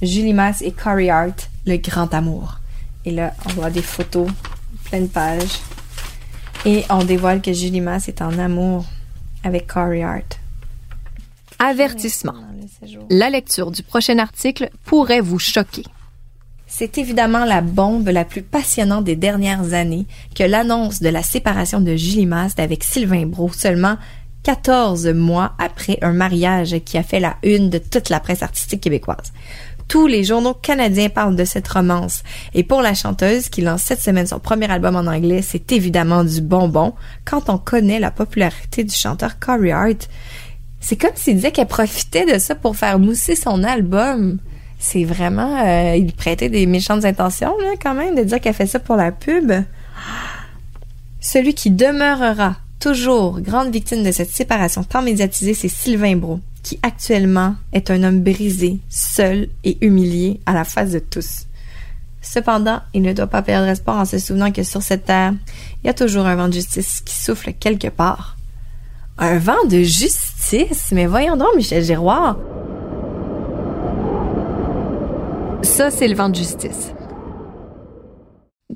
Julie 0.00 0.32
Masse 0.32 0.62
et 0.62 0.72
Corey 0.72 1.10
Hart, 1.10 1.50
le 1.66 1.76
grand 1.76 2.12
amour. 2.14 2.60
Et 3.04 3.10
là, 3.10 3.34
on 3.46 3.50
voit 3.50 3.70
des 3.70 3.82
photos, 3.82 4.28
pleine 4.84 5.08
page. 5.08 5.60
Et 6.64 6.84
on 6.88 7.04
dévoile 7.04 7.42
que 7.42 7.52
Julie 7.52 7.82
Masse 7.82 8.08
est 8.08 8.22
en 8.22 8.38
amour 8.38 8.86
avec 9.44 9.66
Corey 9.66 10.02
Hart. 10.02 10.38
Avertissement. 11.58 12.34
La 13.10 13.28
lecture 13.28 13.70
du 13.70 13.82
prochain 13.82 14.18
article 14.18 14.70
pourrait 14.84 15.20
vous 15.20 15.38
choquer. 15.38 15.84
C'est 16.66 16.98
évidemment 16.98 17.44
la 17.44 17.60
bombe 17.60 18.08
la 18.08 18.24
plus 18.24 18.42
passionnante 18.42 19.04
des 19.04 19.16
dernières 19.16 19.74
années 19.74 20.06
que 20.34 20.44
l'annonce 20.44 21.00
de 21.00 21.08
la 21.08 21.22
séparation 21.22 21.80
de 21.80 21.94
Julie 21.94 22.26
Mast 22.26 22.58
avec 22.58 22.84
Sylvain 22.84 23.26
Brault 23.26 23.52
seulement 23.52 23.96
14 24.44 25.08
mois 25.08 25.52
après 25.58 25.98
un 26.02 26.12
mariage 26.12 26.76
qui 26.84 26.98
a 26.98 27.02
fait 27.02 27.20
la 27.20 27.36
une 27.42 27.70
de 27.70 27.78
toute 27.78 28.08
la 28.08 28.20
presse 28.20 28.42
artistique 28.42 28.82
québécoise. 28.82 29.32
Tous 29.88 30.06
les 30.06 30.24
journaux 30.24 30.54
canadiens 30.54 31.10
parlent 31.10 31.36
de 31.36 31.44
cette 31.44 31.68
romance. 31.68 32.22
Et 32.54 32.62
pour 32.62 32.80
la 32.80 32.94
chanteuse 32.94 33.50
qui 33.50 33.60
lance 33.60 33.82
cette 33.82 34.00
semaine 34.00 34.26
son 34.26 34.38
premier 34.38 34.70
album 34.70 34.96
en 34.96 35.06
anglais, 35.06 35.42
c'est 35.42 35.72
évidemment 35.72 36.24
du 36.24 36.40
bonbon 36.40 36.94
quand 37.24 37.50
on 37.50 37.58
connaît 37.58 38.00
la 38.00 38.10
popularité 38.10 38.84
du 38.84 38.94
chanteur 38.94 39.38
Corey 39.38 39.72
Hart. 39.72 40.08
C'est 40.80 40.96
comme 40.96 41.10
s'il 41.14 41.36
disait 41.36 41.52
qu'elle 41.52 41.66
profitait 41.66 42.32
de 42.32 42.38
ça 42.38 42.54
pour 42.54 42.76
faire 42.76 42.98
mousser 42.98 43.36
son 43.36 43.62
album 43.62 44.38
c'est 44.84 45.04
vraiment 45.04 45.64
euh, 45.64 45.96
il 45.96 46.12
prêtait 46.12 46.50
des 46.50 46.66
méchantes 46.66 47.06
intentions 47.06 47.56
là 47.58 47.72
quand 47.82 47.94
même 47.94 48.14
de 48.14 48.22
dire 48.22 48.38
qu'elle 48.38 48.52
fait 48.52 48.66
ça 48.66 48.78
pour 48.78 48.96
la 48.96 49.12
pub. 49.12 49.50
Celui 51.20 51.54
qui 51.54 51.70
demeurera 51.70 52.56
toujours 52.80 53.40
grande 53.40 53.72
victime 53.72 54.04
de 54.04 54.12
cette 54.12 54.30
séparation 54.30 54.84
tant 54.84 55.00
médiatisée, 55.00 55.54
c'est 55.54 55.70
Sylvain 55.70 56.16
Brault, 56.16 56.40
qui 56.62 56.78
actuellement 56.82 57.56
est 57.72 57.90
un 57.90 58.02
homme 58.02 58.20
brisé, 58.20 58.78
seul 58.90 59.48
et 59.64 59.78
humilié 59.80 60.40
à 60.44 60.52
la 60.52 60.64
face 60.64 60.90
de 60.90 60.98
tous. 60.98 61.46
Cependant, 62.20 62.80
il 62.92 63.00
ne 63.00 63.14
doit 63.14 63.26
pas 63.26 63.40
perdre 63.40 63.68
espoir 63.68 63.96
en 63.96 64.04
se 64.04 64.18
souvenant 64.18 64.52
que 64.52 64.64
sur 64.64 64.82
cette 64.82 65.06
terre, 65.06 65.32
il 65.82 65.86
y 65.86 65.90
a 65.90 65.94
toujours 65.94 66.26
un 66.26 66.36
vent 66.36 66.48
de 66.48 66.54
justice 66.54 67.00
qui 67.00 67.14
souffle 67.14 67.54
quelque 67.54 67.88
part. 67.88 68.36
Un 69.16 69.38
vent 69.38 69.64
de 69.66 69.82
justice? 69.82 70.90
Mais 70.92 71.06
voyons 71.06 71.36
donc, 71.36 71.56
Michel 71.56 71.84
Giroir. 71.84 72.36
Ça, 75.74 75.90
c'est 75.90 76.06
le 76.06 76.14
vent 76.14 76.28
de 76.28 76.36
justice. 76.36 76.92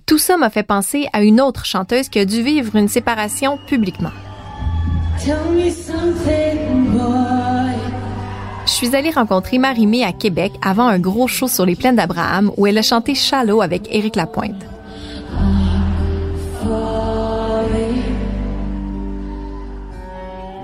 Tout 0.05 0.19
ça 0.19 0.37
m'a 0.37 0.51
fait 0.51 0.65
penser 0.65 1.07
à 1.13 1.23
une 1.23 1.41
autre 1.41 1.65
chanteuse 1.65 2.09
qui 2.09 2.19
a 2.19 2.25
dû 2.25 2.43
vivre 2.43 2.75
une 2.75 2.89
séparation 2.89 3.57
publiquement. 3.69 4.11
Je 8.67 8.73
suis 8.73 8.97
allée 8.97 9.11
rencontrer 9.11 9.59
Marie-Mé 9.59 10.03
à 10.03 10.11
Québec 10.11 10.55
avant 10.61 10.89
un 10.89 10.99
gros 10.99 11.29
show 11.29 11.47
sur 11.47 11.65
les 11.65 11.77
plaines 11.77 11.95
d'Abraham 11.95 12.51
où 12.57 12.67
elle 12.67 12.79
a 12.79 12.83
chanté 12.83 13.15
Shallow 13.15 13.63
avec 13.63 13.95
Éric 13.95 14.17
Lapointe. 14.17 14.67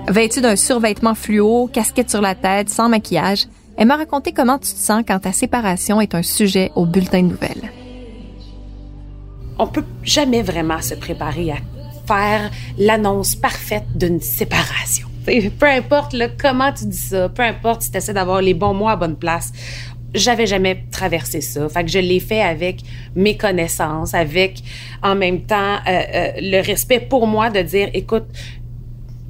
Vêtue 0.09 0.41
d'un 0.41 0.57
survêtement 0.57 1.15
fluo, 1.15 1.69
casquette 1.71 2.09
sur 2.09 2.19
la 2.19 2.35
tête, 2.35 2.69
sans 2.69 2.89
maquillage, 2.89 3.47
elle 3.77 3.87
m'a 3.87 3.97
raconté 3.97 4.31
comment 4.31 4.57
tu 4.57 4.71
te 4.71 4.79
sens 4.79 5.03
quand 5.07 5.19
ta 5.19 5.31
séparation 5.31 5.99
est 5.99 6.15
un 6.15 6.23
sujet 6.23 6.71
au 6.75 6.85
bulletin 6.85 7.23
de 7.23 7.27
nouvelles. 7.29 7.71
On 9.57 9.67
peut 9.67 9.85
jamais 10.03 10.41
vraiment 10.41 10.81
se 10.81 10.95
préparer 10.95 11.51
à 11.51 11.57
faire 12.07 12.51
l'annonce 12.77 13.35
parfaite 13.35 13.85
d'une 13.95 14.21
séparation. 14.21 15.07
peu 15.25 15.67
importe 15.67 16.15
comment 16.39 16.71
tu 16.71 16.85
dis 16.85 16.97
ça, 16.97 17.29
peu 17.29 17.41
importe 17.41 17.83
si 17.83 17.91
tu 17.91 17.97
essaies 17.97 18.13
d'avoir 18.13 18.41
les 18.41 18.53
bons 18.53 18.73
mots 18.73 18.89
à 18.89 18.95
bonne 18.95 19.15
place, 19.15 19.51
j'avais 20.13 20.45
jamais 20.45 20.85
traversé 20.91 21.41
ça. 21.41 21.67
Fait 21.67 21.83
que 21.83 21.91
je 21.91 21.99
l'ai 21.99 22.19
fait 22.19 22.41
avec 22.41 22.81
mes 23.15 23.35
connaissances, 23.35 24.13
avec 24.13 24.61
en 25.03 25.15
même 25.15 25.41
temps 25.41 25.75
euh, 25.75 25.89
euh, 25.89 26.31
le 26.37 26.61
respect 26.65 27.01
pour 27.01 27.27
moi 27.27 27.49
de 27.49 27.61
dire, 27.61 27.89
écoute, 27.93 28.25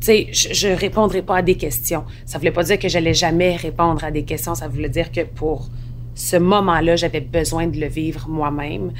sais, 0.06 0.28
je, 0.32 0.68
ne 0.68 0.76
répondrai 0.76 1.22
pas 1.22 1.38
à 1.38 1.42
des 1.42 1.56
questions. 1.56 2.04
Ça 2.26 2.38
voulait 2.38 2.52
pas 2.52 2.64
dire 2.64 2.80
que 2.80 2.88
j'allais 2.88 3.14
jamais 3.14 3.56
répondre 3.56 4.04
à 4.04 4.12
des 4.12 4.24
questions. 4.24 4.56
Ça 4.56 4.68
voulait 4.68 4.90
dire 4.90 5.12
que 5.12 5.22
pour 5.22 5.70
ce 6.14 6.38
moment-là, 6.38 6.96
j'avais 6.96 7.22
besoin 7.22 7.68
de 7.68 7.80
le 7.80 7.88
vivre 7.88 8.28
moi-même. 8.30 8.92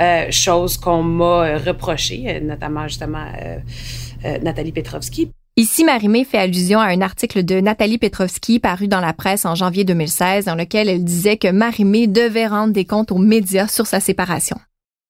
Euh, 0.00 0.30
chose 0.30 0.76
qu'on 0.76 1.02
m'a 1.02 1.58
reproché, 1.58 2.24
euh, 2.26 2.40
notamment 2.40 2.86
justement 2.88 3.26
euh, 3.42 4.38
Nathalie 4.42 4.72
Petrovski. 4.72 5.30
Ici, 5.56 5.82
Marimé 5.84 6.24
fait 6.24 6.38
allusion 6.38 6.78
à 6.78 6.86
un 6.86 7.00
article 7.00 7.44
de 7.44 7.60
Nathalie 7.60 7.98
Petrovski 7.98 8.60
paru 8.60 8.86
dans 8.86 9.00
la 9.00 9.12
presse 9.12 9.44
en 9.44 9.56
janvier 9.56 9.82
2016 9.82 10.44
dans 10.44 10.54
lequel 10.54 10.88
elle 10.88 11.02
disait 11.02 11.36
que 11.36 11.48
Marimé 11.48 12.06
devait 12.06 12.46
rendre 12.46 12.72
des 12.72 12.84
comptes 12.84 13.10
aux 13.10 13.18
médias 13.18 13.66
sur 13.66 13.86
sa 13.86 13.98
séparation. 13.98 14.56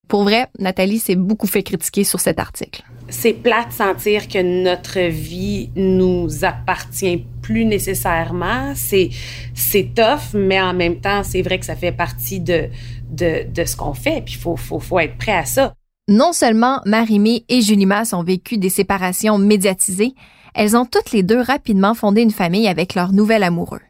Pour 0.08 0.24
vrai, 0.24 0.46
Nathalie 0.58 0.98
s'est 0.98 1.16
beaucoup 1.16 1.46
fait 1.46 1.62
critiquer 1.62 2.02
sur 2.02 2.18
cet 2.18 2.38
article. 2.38 2.82
C'est 3.10 3.34
plat 3.34 3.64
de 3.64 3.72
sentir 3.72 4.28
que 4.28 4.42
notre 4.64 5.00
vie 5.00 5.70
nous 5.76 6.44
appartient 6.44 7.24
plus 7.42 7.64
nécessairement. 7.64 8.72
C'est, 8.74 9.10
c'est 9.54 9.94
tough, 9.94 10.34
mais 10.34 10.60
en 10.60 10.74
même 10.74 11.00
temps, 11.00 11.22
c'est 11.22 11.42
vrai 11.42 11.58
que 11.58 11.66
ça 11.66 11.76
fait 11.76 11.92
partie 11.92 12.40
de, 12.40 12.68
de, 13.10 13.46
de 13.50 13.64
ce 13.64 13.76
qu'on 13.76 13.94
fait. 13.94 14.22
Puis 14.24 14.34
il 14.34 14.40
faut, 14.40 14.56
faut, 14.56 14.78
faut 14.78 14.98
être 14.98 15.16
prêt 15.16 15.36
à 15.36 15.44
ça. 15.44 15.74
Non 16.08 16.32
seulement 16.32 16.80
Marimé 16.86 17.44
et 17.50 17.60
Julie 17.60 17.86
Masse 17.86 18.14
ont 18.14 18.22
vécu 18.22 18.56
des 18.56 18.70
séparations 18.70 19.36
médiatisées, 19.36 20.14
elles 20.54 20.74
ont 20.74 20.86
toutes 20.86 21.12
les 21.12 21.22
deux 21.22 21.40
rapidement 21.40 21.92
fondé 21.92 22.22
une 22.22 22.30
famille 22.30 22.66
avec 22.66 22.94
leur 22.94 23.12
nouvel 23.12 23.42
amoureux. 23.42 23.82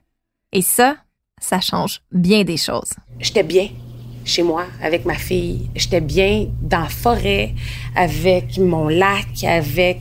Et 0.52 0.62
ça, 0.62 0.96
ça 1.40 1.60
change 1.60 2.02
bien 2.10 2.42
des 2.42 2.56
choses. 2.56 2.92
J'étais 3.20 3.44
bien 3.44 3.68
chez 4.28 4.42
moi 4.42 4.66
avec 4.82 5.04
ma 5.04 5.14
fille. 5.14 5.68
J'étais 5.74 6.00
bien 6.00 6.46
dans 6.60 6.80
la 6.80 6.88
forêt 6.88 7.54
avec 7.96 8.58
mon 8.58 8.88
lac, 8.88 9.42
avec 9.42 10.00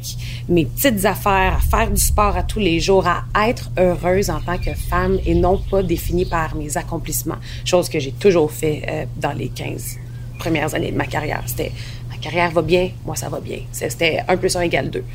mes 0.50 0.66
petites 0.66 1.06
affaires, 1.06 1.58
à 1.58 1.60
faire 1.60 1.90
du 1.90 2.02
sport 2.02 2.36
à 2.36 2.44
tous 2.44 2.60
les 2.60 2.80
jours, 2.80 3.08
à 3.08 3.50
être 3.50 3.72
heureuse 3.80 4.30
en 4.30 4.42
tant 4.42 4.58
que 4.58 4.74
femme 4.74 5.18
et 5.26 5.34
non 5.34 5.58
pas 5.58 5.82
définie 5.82 6.26
par 6.26 6.56
mes 6.56 6.78
accomplissements, 6.78 7.38
chose 7.66 7.90
que 7.90 8.00
j'ai 8.00 8.12
toujours 8.12 8.52
fait 8.52 8.84
euh, 8.88 9.06
dans 9.16 9.34
les 9.34 9.48
15 9.48 9.98
premières 10.38 10.76
années 10.76 10.92
de 10.92 10.98
ma 10.98 11.06
carrière. 11.06 11.44
C'était 11.46 11.72
ma 12.10 12.18
carrière 12.18 12.52
va 12.52 12.62
bien, 12.62 12.92
moi 13.06 13.16
ça 13.16 13.30
va 13.30 13.40
bien. 13.40 13.60
C'était 13.72 14.22
un 14.28 14.38
plus 14.38 14.56
un 14.56 14.62
égale 14.62 14.90
deux. 14.90 15.06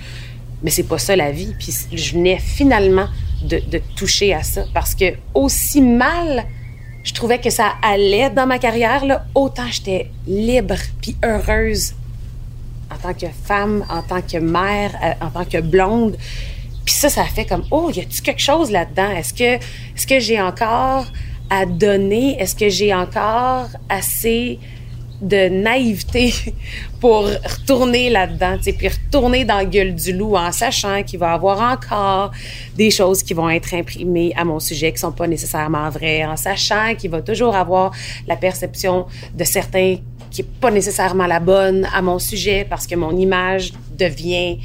Mais 0.63 0.71
c'est 0.71 0.85
pas 0.85 0.99
ça 0.99 1.17
la 1.17 1.33
vie. 1.33 1.55
Puis 1.59 1.75
je 1.93 2.13
venais 2.15 2.39
finalement 2.39 3.09
de 3.45 3.79
toucher 3.97 4.33
à 4.33 4.45
ça 4.45 4.65
parce 4.73 4.95
que 4.95 5.15
aussi 5.35 5.83
mal 5.83 6.47
je 7.03 7.13
trouvais 7.13 7.41
que 7.41 7.51
ça 7.51 7.73
allait 7.83 8.31
dans 8.31 8.47
ma 8.47 8.59
carrière, 8.59 9.05
là, 9.05 9.25
autant 9.35 9.67
j'étais 9.71 10.11
libre 10.27 10.77
puis 11.01 11.17
heureuse 11.25 11.95
en 12.93 12.97
tant 12.97 13.15
que 13.15 13.27
femme, 13.45 13.85
en 13.89 14.03
tant 14.03 14.21
que 14.21 14.39
mère, 14.39 14.93
euh, 15.03 15.25
en 15.25 15.31
tant 15.31 15.45
que 15.45 15.61
blonde. 15.61 16.17
Puis 16.85 16.95
ça, 16.95 17.09
ça 17.09 17.25
fait 17.25 17.45
comme, 17.45 17.65
oh, 17.71 17.91
y 17.95 18.01
a-tu 18.01 18.23
quelque 18.23 18.43
chose 18.43 18.71
là-dedans? 18.71 19.11
Est-ce 19.11 19.33
que, 19.33 19.55
est-ce 19.95 20.07
que 20.07 20.21
j'ai 20.21 20.41
encore 20.41 21.07
à 21.49 21.65
donner? 21.67 22.41
Est-ce 22.41 22.55
que 22.55 22.69
j'ai 22.69 22.93
encore 22.93 23.69
assez 23.89 24.59
de 25.23 25.49
naïveté 25.49 26.35
pour 27.01 27.25
retourner 27.25 28.11
là-dedans, 28.11 28.59
puis 28.61 28.89
retourner 28.89 29.45
dans 29.45 29.59
la 29.59 29.65
gueule 29.65 29.95
du 29.95 30.13
loup 30.13 30.37
en 30.37 30.53
sachant 30.53 31.03
qu'il 31.05 31.21
va 31.21 31.33
avoir 31.33 31.61
encore 31.61 32.33
des 32.77 32.91
choses 32.91 33.23
qui 33.23 33.33
vont 33.33 33.49
être 33.49 33.73
imprimées 33.73 34.33
à 34.37 34.45
mon 34.45 34.59
sujet 34.61 34.93
qui 34.93 34.99
sont 34.99 35.13
pas 35.13 35.29
nécessairement 35.29 35.89
vraies, 35.91 36.25
en 36.25 36.37
sachant 36.37 36.95
qu'il 36.97 37.11
va 37.11 37.23
toujours 37.23 37.55
avoir 37.55 37.93
la 38.27 38.37
perception 38.37 39.07
de 39.35 39.45
certains 39.45 39.97
qui 40.31 40.41
est 40.41 40.51
pas 40.61 40.71
nécessairement 40.71 41.27
la 41.27 41.41
bonne 41.41 41.87
à 41.95 42.03
mon 42.03 42.19
sujet 42.19 42.67
parce 42.69 42.87
que 42.87 42.97
mon 42.97 43.17
image 43.17 43.73
devient 43.97 44.59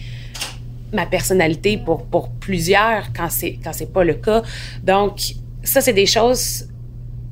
ma 0.94 1.06
personnalité 1.06 1.78
pour, 1.78 2.06
pour 2.06 2.30
plusieurs 2.30 3.12
quand 3.14 3.30
c'est 3.30 3.60
quand 3.64 3.74
c'est 3.74 3.92
pas 3.92 4.04
le 4.04 4.14
cas. 4.14 4.42
Donc 4.84 5.20
ça 5.64 5.82
c'est 5.82 5.94
des 5.94 6.06
choses 6.06 6.68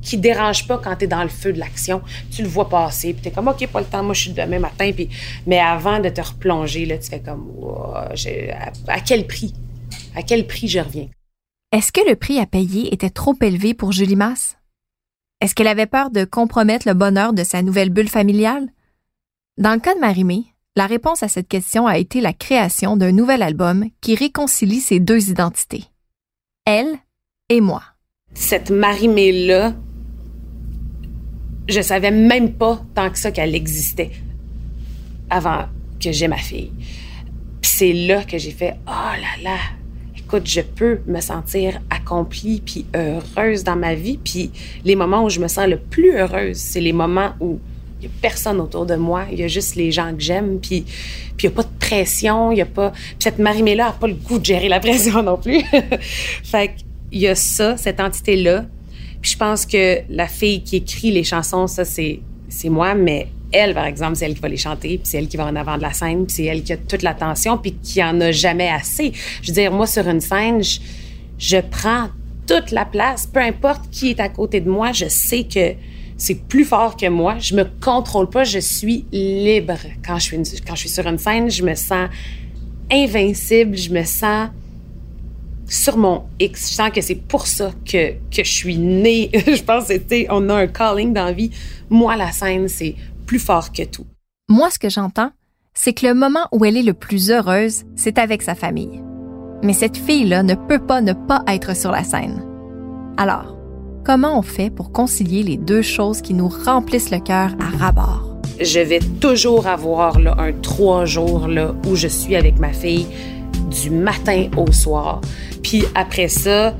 qui 0.06 0.18
dérange 0.18 0.66
pas 0.66 0.78
quand 0.78 0.96
tu 0.96 1.04
es 1.04 1.08
dans 1.08 1.22
le 1.22 1.28
feu 1.28 1.52
de 1.52 1.58
l'action. 1.58 2.00
Tu 2.30 2.42
le 2.42 2.48
vois 2.48 2.68
passer, 2.68 3.12
puis 3.12 3.22
tu 3.22 3.28
es 3.28 3.30
comme, 3.32 3.48
OK, 3.48 3.66
pas 3.66 3.80
le 3.80 3.86
temps, 3.86 4.04
moi, 4.04 4.14
je 4.14 4.22
suis 4.22 4.32
demain 4.32 4.60
matin. 4.60 4.92
Puis, 4.94 5.08
mais 5.46 5.58
avant 5.58 5.98
de 5.98 6.08
te 6.08 6.20
replonger, 6.20 6.86
là, 6.86 6.96
tu 6.96 7.10
fais 7.10 7.20
comme, 7.20 7.50
à, 8.88 9.00
quel 9.00 9.26
prix? 9.26 9.52
À 10.14 10.22
quel 10.22 10.46
prix 10.46 10.68
je 10.68 10.78
reviens? 10.78 11.08
Est-ce 11.72 11.90
que 11.90 12.08
le 12.08 12.14
prix 12.14 12.38
à 12.38 12.46
payer 12.46 12.94
était 12.94 13.10
trop 13.10 13.34
élevé 13.42 13.74
pour 13.74 13.90
Julie 13.92 14.16
Masse? 14.16 14.56
Est-ce 15.40 15.54
qu'elle 15.54 15.66
avait 15.66 15.86
peur 15.86 16.10
de 16.10 16.24
compromettre 16.24 16.88
le 16.88 16.94
bonheur 16.94 17.32
de 17.32 17.42
sa 17.42 17.60
nouvelle 17.62 17.90
bulle 17.90 18.08
familiale? 18.08 18.68
Dans 19.58 19.74
le 19.74 19.80
cas 19.80 19.94
de 19.94 20.00
Marimé, 20.00 20.44
la 20.76 20.86
réponse 20.86 21.22
à 21.22 21.28
cette 21.28 21.48
question 21.48 21.86
a 21.86 21.98
été 21.98 22.20
la 22.20 22.32
création 22.32 22.96
d'un 22.96 23.12
nouvel 23.12 23.42
album 23.42 23.86
qui 24.00 24.14
réconcilie 24.14 24.80
ces 24.80 25.00
deux 25.00 25.30
identités. 25.30 25.84
Elle 26.64 26.96
et 27.48 27.60
moi. 27.60 27.82
Cette 28.34 28.70
Marimé-là, 28.70 29.74
je 31.68 31.80
savais 31.80 32.10
même 32.10 32.52
pas 32.52 32.80
tant 32.94 33.10
que 33.10 33.18
ça 33.18 33.30
qu'elle 33.30 33.54
existait 33.54 34.10
avant 35.30 35.66
que 36.00 36.12
j'ai 36.12 36.28
ma 36.28 36.36
fille. 36.36 36.72
Puis 37.60 37.70
c'est 37.74 37.92
là 37.92 38.22
que 38.24 38.38
j'ai 38.38 38.50
fait 38.52 38.76
oh 38.86 38.90
là 38.90 39.42
là, 39.42 39.56
écoute, 40.16 40.46
je 40.46 40.60
peux 40.60 41.00
me 41.06 41.20
sentir 41.20 41.80
accomplie 41.90 42.60
puis 42.64 42.86
heureuse 42.94 43.64
dans 43.64 43.76
ma 43.76 43.94
vie. 43.94 44.18
Puis 44.22 44.50
les 44.84 44.96
moments 44.96 45.24
où 45.24 45.30
je 45.30 45.40
me 45.40 45.48
sens 45.48 45.66
le 45.66 45.78
plus 45.78 46.16
heureuse, 46.16 46.56
c'est 46.56 46.80
les 46.80 46.92
moments 46.92 47.32
où 47.40 47.58
il 48.00 48.08
n'y 48.08 48.14
a 48.14 48.18
personne 48.20 48.60
autour 48.60 48.86
de 48.86 48.94
moi, 48.94 49.24
il 49.32 49.40
y 49.40 49.42
a 49.42 49.48
juste 49.48 49.74
les 49.74 49.90
gens 49.90 50.12
que 50.14 50.20
j'aime, 50.20 50.58
puis 50.60 50.84
il 51.38 51.42
n'y 51.42 51.46
a 51.46 51.50
pas 51.50 51.62
de 51.62 51.78
pression, 51.78 52.52
il 52.52 52.58
y 52.58 52.60
a 52.60 52.66
pas... 52.66 52.90
Puis 52.90 53.16
cette 53.20 53.38
Marie-Mélanie 53.38 53.88
n'a 53.88 53.96
pas 53.98 54.06
le 54.06 54.14
goût 54.14 54.38
de 54.38 54.44
gérer 54.44 54.68
la 54.68 54.80
pression 54.80 55.22
non 55.22 55.38
plus. 55.38 55.62
fait 56.44 56.74
qu'il 57.10 57.20
y 57.20 57.26
a 57.26 57.34
ça, 57.34 57.76
cette 57.76 58.00
entité-là. 58.00 58.66
Puis 59.20 59.32
je 59.32 59.38
pense 59.38 59.66
que 59.66 60.00
la 60.08 60.26
fille 60.26 60.62
qui 60.62 60.76
écrit 60.76 61.10
les 61.10 61.24
chansons, 61.24 61.66
ça, 61.66 61.84
c'est, 61.84 62.20
c'est 62.48 62.68
moi, 62.68 62.94
mais 62.94 63.28
elle, 63.52 63.74
par 63.74 63.86
exemple, 63.86 64.16
c'est 64.16 64.26
elle 64.26 64.34
qui 64.34 64.40
va 64.40 64.48
les 64.48 64.56
chanter, 64.56 64.98
puis 64.98 65.00
c'est 65.04 65.18
elle 65.18 65.28
qui 65.28 65.36
va 65.36 65.46
en 65.46 65.56
avant 65.56 65.76
de 65.76 65.82
la 65.82 65.92
scène, 65.92 66.26
puis 66.26 66.36
c'est 66.36 66.44
elle 66.44 66.62
qui 66.62 66.72
a 66.72 66.76
toute 66.76 67.02
l'attention, 67.02 67.58
puis 67.58 67.72
qui 67.82 68.02
en 68.02 68.20
a 68.20 68.32
jamais 68.32 68.68
assez. 68.68 69.12
Je 69.42 69.48
veux 69.48 69.54
dire, 69.54 69.72
moi, 69.72 69.86
sur 69.86 70.06
une 70.08 70.20
scène, 70.20 70.62
je, 70.62 70.80
je 71.38 71.58
prends 71.58 72.08
toute 72.46 72.70
la 72.70 72.84
place, 72.84 73.26
peu 73.26 73.40
importe 73.40 73.90
qui 73.90 74.10
est 74.10 74.20
à 74.20 74.28
côté 74.28 74.60
de 74.60 74.70
moi, 74.70 74.92
je 74.92 75.06
sais 75.08 75.44
que 75.44 75.74
c'est 76.16 76.46
plus 76.46 76.64
fort 76.64 76.96
que 76.96 77.08
moi. 77.08 77.36
Je 77.38 77.54
me 77.54 77.64
contrôle 77.80 78.30
pas, 78.30 78.44
je 78.44 78.58
suis 78.58 79.04
libre. 79.12 79.76
Quand 80.04 80.18
je 80.18 80.24
suis, 80.24 80.60
quand 80.66 80.74
je 80.74 80.80
suis 80.80 80.88
sur 80.88 81.06
une 81.06 81.18
scène, 81.18 81.50
je 81.50 81.62
me 81.62 81.74
sens 81.74 82.08
invincible, 82.90 83.76
je 83.76 83.90
me 83.90 84.04
sens 84.04 84.48
sur 85.68 85.96
mon 85.96 86.24
X. 86.38 86.70
Je 86.70 86.74
sens 86.74 86.90
que 86.90 87.00
c'est 87.00 87.14
pour 87.16 87.46
ça 87.46 87.72
que, 87.84 88.12
que 88.30 88.44
je 88.44 88.52
suis 88.52 88.78
née. 88.78 89.30
je 89.34 89.62
pense 89.62 89.88
que 89.88 90.30
on 90.30 90.48
a 90.48 90.54
un 90.54 90.66
calling 90.66 91.12
dans 91.12 91.24
la 91.24 91.32
vie. 91.32 91.50
Moi, 91.90 92.16
la 92.16 92.32
scène, 92.32 92.68
c'est 92.68 92.94
plus 93.26 93.38
fort 93.38 93.72
que 93.72 93.82
tout. 93.82 94.06
Moi, 94.48 94.70
ce 94.70 94.78
que 94.78 94.88
j'entends, 94.88 95.30
c'est 95.74 95.92
que 95.92 96.06
le 96.06 96.14
moment 96.14 96.48
où 96.52 96.64
elle 96.64 96.76
est 96.76 96.82
le 96.82 96.94
plus 96.94 97.30
heureuse, 97.30 97.84
c'est 97.96 98.18
avec 98.18 98.42
sa 98.42 98.54
famille. 98.54 99.02
Mais 99.62 99.72
cette 99.72 99.96
fille-là 99.96 100.42
ne 100.42 100.54
peut 100.54 100.78
pas 100.78 101.00
ne 101.00 101.12
pas 101.12 101.42
être 101.48 101.76
sur 101.76 101.90
la 101.90 102.04
scène. 102.04 102.44
Alors, 103.16 103.56
Comment 104.06 104.38
on 104.38 104.42
fait 104.42 104.70
pour 104.70 104.92
concilier 104.92 105.42
les 105.42 105.56
deux 105.56 105.82
choses 105.82 106.22
qui 106.22 106.32
nous 106.32 106.46
remplissent 106.46 107.10
le 107.10 107.18
cœur 107.18 107.50
à 107.58 107.76
rabord? 107.76 108.36
Je 108.60 108.78
vais 108.78 109.00
toujours 109.00 109.66
avoir 109.66 110.20
là, 110.20 110.36
un 110.38 110.52
trois 110.52 111.06
jours 111.06 111.48
là, 111.48 111.74
où 111.88 111.96
je 111.96 112.06
suis 112.06 112.36
avec 112.36 112.60
ma 112.60 112.72
fille 112.72 113.08
du 113.68 113.90
matin 113.90 114.46
au 114.56 114.70
soir. 114.70 115.22
Puis 115.66 115.82
après 115.96 116.28
ça, 116.28 116.76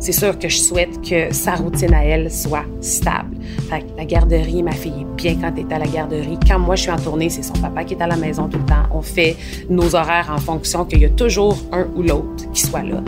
c'est 0.00 0.10
sûr 0.10 0.36
que 0.36 0.48
je 0.48 0.58
souhaite 0.58 1.00
que 1.08 1.32
sa 1.32 1.54
routine 1.54 1.94
à 1.94 2.04
elle 2.04 2.32
soit 2.32 2.64
stable. 2.80 3.36
Fait 3.70 3.86
la 3.96 4.04
garderie, 4.04 4.60
ma 4.64 4.72
fille 4.72 5.02
est 5.02 5.13
quand 5.32 5.52
elle 5.56 5.66
est 5.70 5.72
à 5.72 5.78
la 5.78 5.86
garderie. 5.86 6.38
Quand 6.46 6.58
moi 6.58 6.76
je 6.76 6.82
suis 6.82 6.90
en 6.90 6.98
tournée, 6.98 7.30
c'est 7.30 7.42
son 7.42 7.54
papa 7.54 7.84
qui 7.84 7.94
est 7.94 8.02
à 8.02 8.06
la 8.06 8.16
maison 8.16 8.48
tout 8.48 8.58
le 8.58 8.66
temps. 8.66 8.84
On 8.92 9.02
fait 9.02 9.36
nos 9.68 9.94
horaires 9.94 10.30
en 10.34 10.38
fonction 10.38 10.84
qu'il 10.84 11.00
y 11.00 11.04
a 11.04 11.08
toujours 11.08 11.56
un 11.72 11.86
ou 11.94 12.02
l'autre 12.02 12.50
qui 12.52 12.62
soit 12.62 12.82
là. 12.82 13.02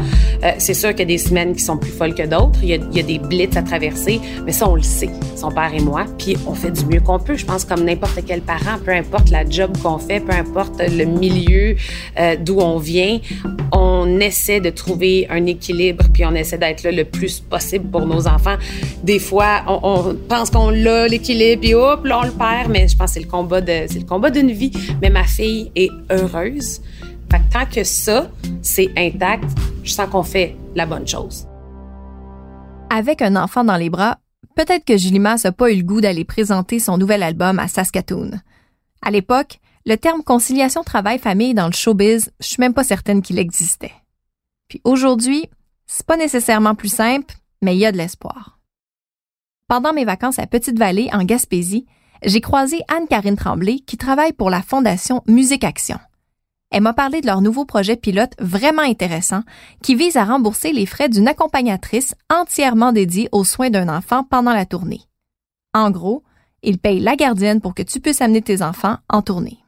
Euh, 0.44 0.52
c'est 0.58 0.74
sûr 0.74 0.90
qu'il 0.90 1.00
y 1.00 1.02
a 1.02 1.06
des 1.06 1.18
semaines 1.18 1.54
qui 1.54 1.62
sont 1.62 1.76
plus 1.76 1.90
folles 1.90 2.14
que 2.14 2.26
d'autres. 2.26 2.58
Il, 2.62 2.68
y 2.68 3.00
a 3.00 3.02
des 3.02 3.18
blitz 3.18 3.56
à 3.56 3.62
traverser, 3.62 4.20
mais 4.44 4.52
ça 4.52 4.68
on 4.68 4.74
le 4.74 4.82
sait, 4.82 5.10
son 5.36 5.50
père 5.50 5.72
et 5.74 5.80
moi. 5.82 6.06
Puis 6.18 6.36
on 6.46 6.54
fait 6.54 6.70
du 6.70 6.84
mieux 6.86 7.00
qu'on 7.00 7.18
peut. 7.18 7.36
Je 7.36 7.44
pense 7.44 7.64
comme 7.64 7.84
n'importe 7.84 8.20
quel 8.26 8.40
parent, 8.40 8.78
peu 8.84 8.92
importe 8.92 9.30
la 9.30 9.48
job 9.48 9.76
qu'on 9.82 9.98
fait, 9.98 10.20
peu 10.20 10.32
importe 10.32 10.80
le 10.80 11.04
milieu 11.04 11.76
euh, 12.18 12.36
d'où 12.40 12.58
on 12.60 12.78
vient, 12.78 13.18
on 13.72 14.20
essaie 14.20 14.60
de 14.60 14.70
trouver 14.70 15.26
un 15.30 15.46
équilibre 15.46 16.04
puis 16.12 16.24
on 16.24 16.34
essaie 16.34 16.58
d'être 16.58 16.88
le 16.88 17.04
plus 17.04 17.40
possible 17.40 17.90
pour 17.90 18.06
nos 18.06 18.26
enfants. 18.26 18.56
Des 19.02 19.18
fois, 19.18 19.62
on, 19.66 20.14
pense 20.28 20.50
qu'on 20.50 20.70
l'a 20.70 21.08
l'équilibre, 21.08 21.60
puis 21.60 21.74
hop, 21.74 22.05
là 22.06 22.20
on 22.20 22.24
le 22.24 22.30
perd, 22.30 22.70
mais 22.70 22.88
je 22.88 22.96
pense 22.96 23.10
que 23.10 23.14
c'est 23.14 23.24
le 23.24 23.30
combat 23.30 23.60
de, 23.60 23.86
c'est 23.88 23.98
le 23.98 24.06
combat 24.06 24.30
d'une 24.30 24.52
vie. 24.52 24.72
Mais 25.02 25.10
ma 25.10 25.24
fille 25.24 25.70
est 25.74 25.90
heureuse. 26.10 26.80
Fait 27.30 27.38
que 27.38 27.52
tant 27.52 27.66
que 27.66 27.84
ça, 27.84 28.30
c'est 28.62 28.90
intact, 28.96 29.44
je 29.82 29.90
sens 29.90 30.08
qu'on 30.08 30.22
fait 30.22 30.56
la 30.74 30.86
bonne 30.86 31.06
chose. 31.06 31.46
Avec 32.88 33.20
un 33.20 33.34
enfant 33.34 33.64
dans 33.64 33.76
les 33.76 33.90
bras, 33.90 34.18
peut-être 34.54 34.84
que 34.84 34.96
Julie 34.96 35.18
n'a 35.18 35.36
pas 35.52 35.72
eu 35.72 35.76
le 35.76 35.82
goût 35.82 36.00
d'aller 36.00 36.24
présenter 36.24 36.78
son 36.78 36.98
nouvel 36.98 37.22
album 37.22 37.58
à 37.58 37.66
Saskatoon. 37.66 38.30
À 39.02 39.10
l'époque, 39.10 39.58
le 39.84 39.96
terme 39.96 40.22
conciliation 40.22 40.82
travail-famille 40.82 41.54
dans 41.54 41.66
le 41.66 41.72
showbiz, 41.72 42.30
je 42.40 42.46
suis 42.46 42.60
même 42.60 42.74
pas 42.74 42.84
certaine 42.84 43.22
qu'il 43.22 43.38
existait. 43.38 43.92
Puis 44.68 44.80
aujourd'hui, 44.84 45.48
c'est 45.86 46.06
pas 46.06 46.16
nécessairement 46.16 46.74
plus 46.74 46.92
simple, 46.92 47.34
mais 47.62 47.76
il 47.76 47.80
y 47.80 47.86
a 47.86 47.92
de 47.92 47.96
l'espoir. 47.96 48.58
Pendant 49.68 49.92
mes 49.92 50.04
vacances 50.04 50.38
à 50.38 50.46
Petite-Vallée, 50.46 51.08
en 51.12 51.24
Gaspésie, 51.24 51.86
j'ai 52.22 52.40
croisé 52.40 52.80
Anne-Karine 52.88 53.36
Tremblay 53.36 53.80
qui 53.80 53.96
travaille 53.96 54.32
pour 54.32 54.50
la 54.50 54.62
Fondation 54.62 55.22
Musique 55.26 55.64
Action. 55.64 55.98
Elle 56.70 56.82
m'a 56.82 56.92
parlé 56.92 57.20
de 57.20 57.26
leur 57.26 57.40
nouveau 57.40 57.64
projet 57.64 57.96
pilote 57.96 58.32
vraiment 58.38 58.82
intéressant 58.82 59.42
qui 59.82 59.94
vise 59.94 60.16
à 60.16 60.24
rembourser 60.24 60.72
les 60.72 60.86
frais 60.86 61.08
d'une 61.08 61.28
accompagnatrice 61.28 62.14
entièrement 62.28 62.92
dédiée 62.92 63.28
aux 63.32 63.44
soins 63.44 63.70
d'un 63.70 63.88
enfant 63.88 64.24
pendant 64.24 64.52
la 64.52 64.66
tournée. 64.66 65.02
En 65.74 65.90
gros, 65.90 66.22
ils 66.62 66.78
payent 66.78 67.00
la 67.00 67.16
gardienne 67.16 67.60
pour 67.60 67.74
que 67.74 67.82
tu 67.82 68.00
puisses 68.00 68.20
amener 68.20 68.42
tes 68.42 68.62
enfants 68.62 68.96
en 69.08 69.22
tournée. 69.22 69.58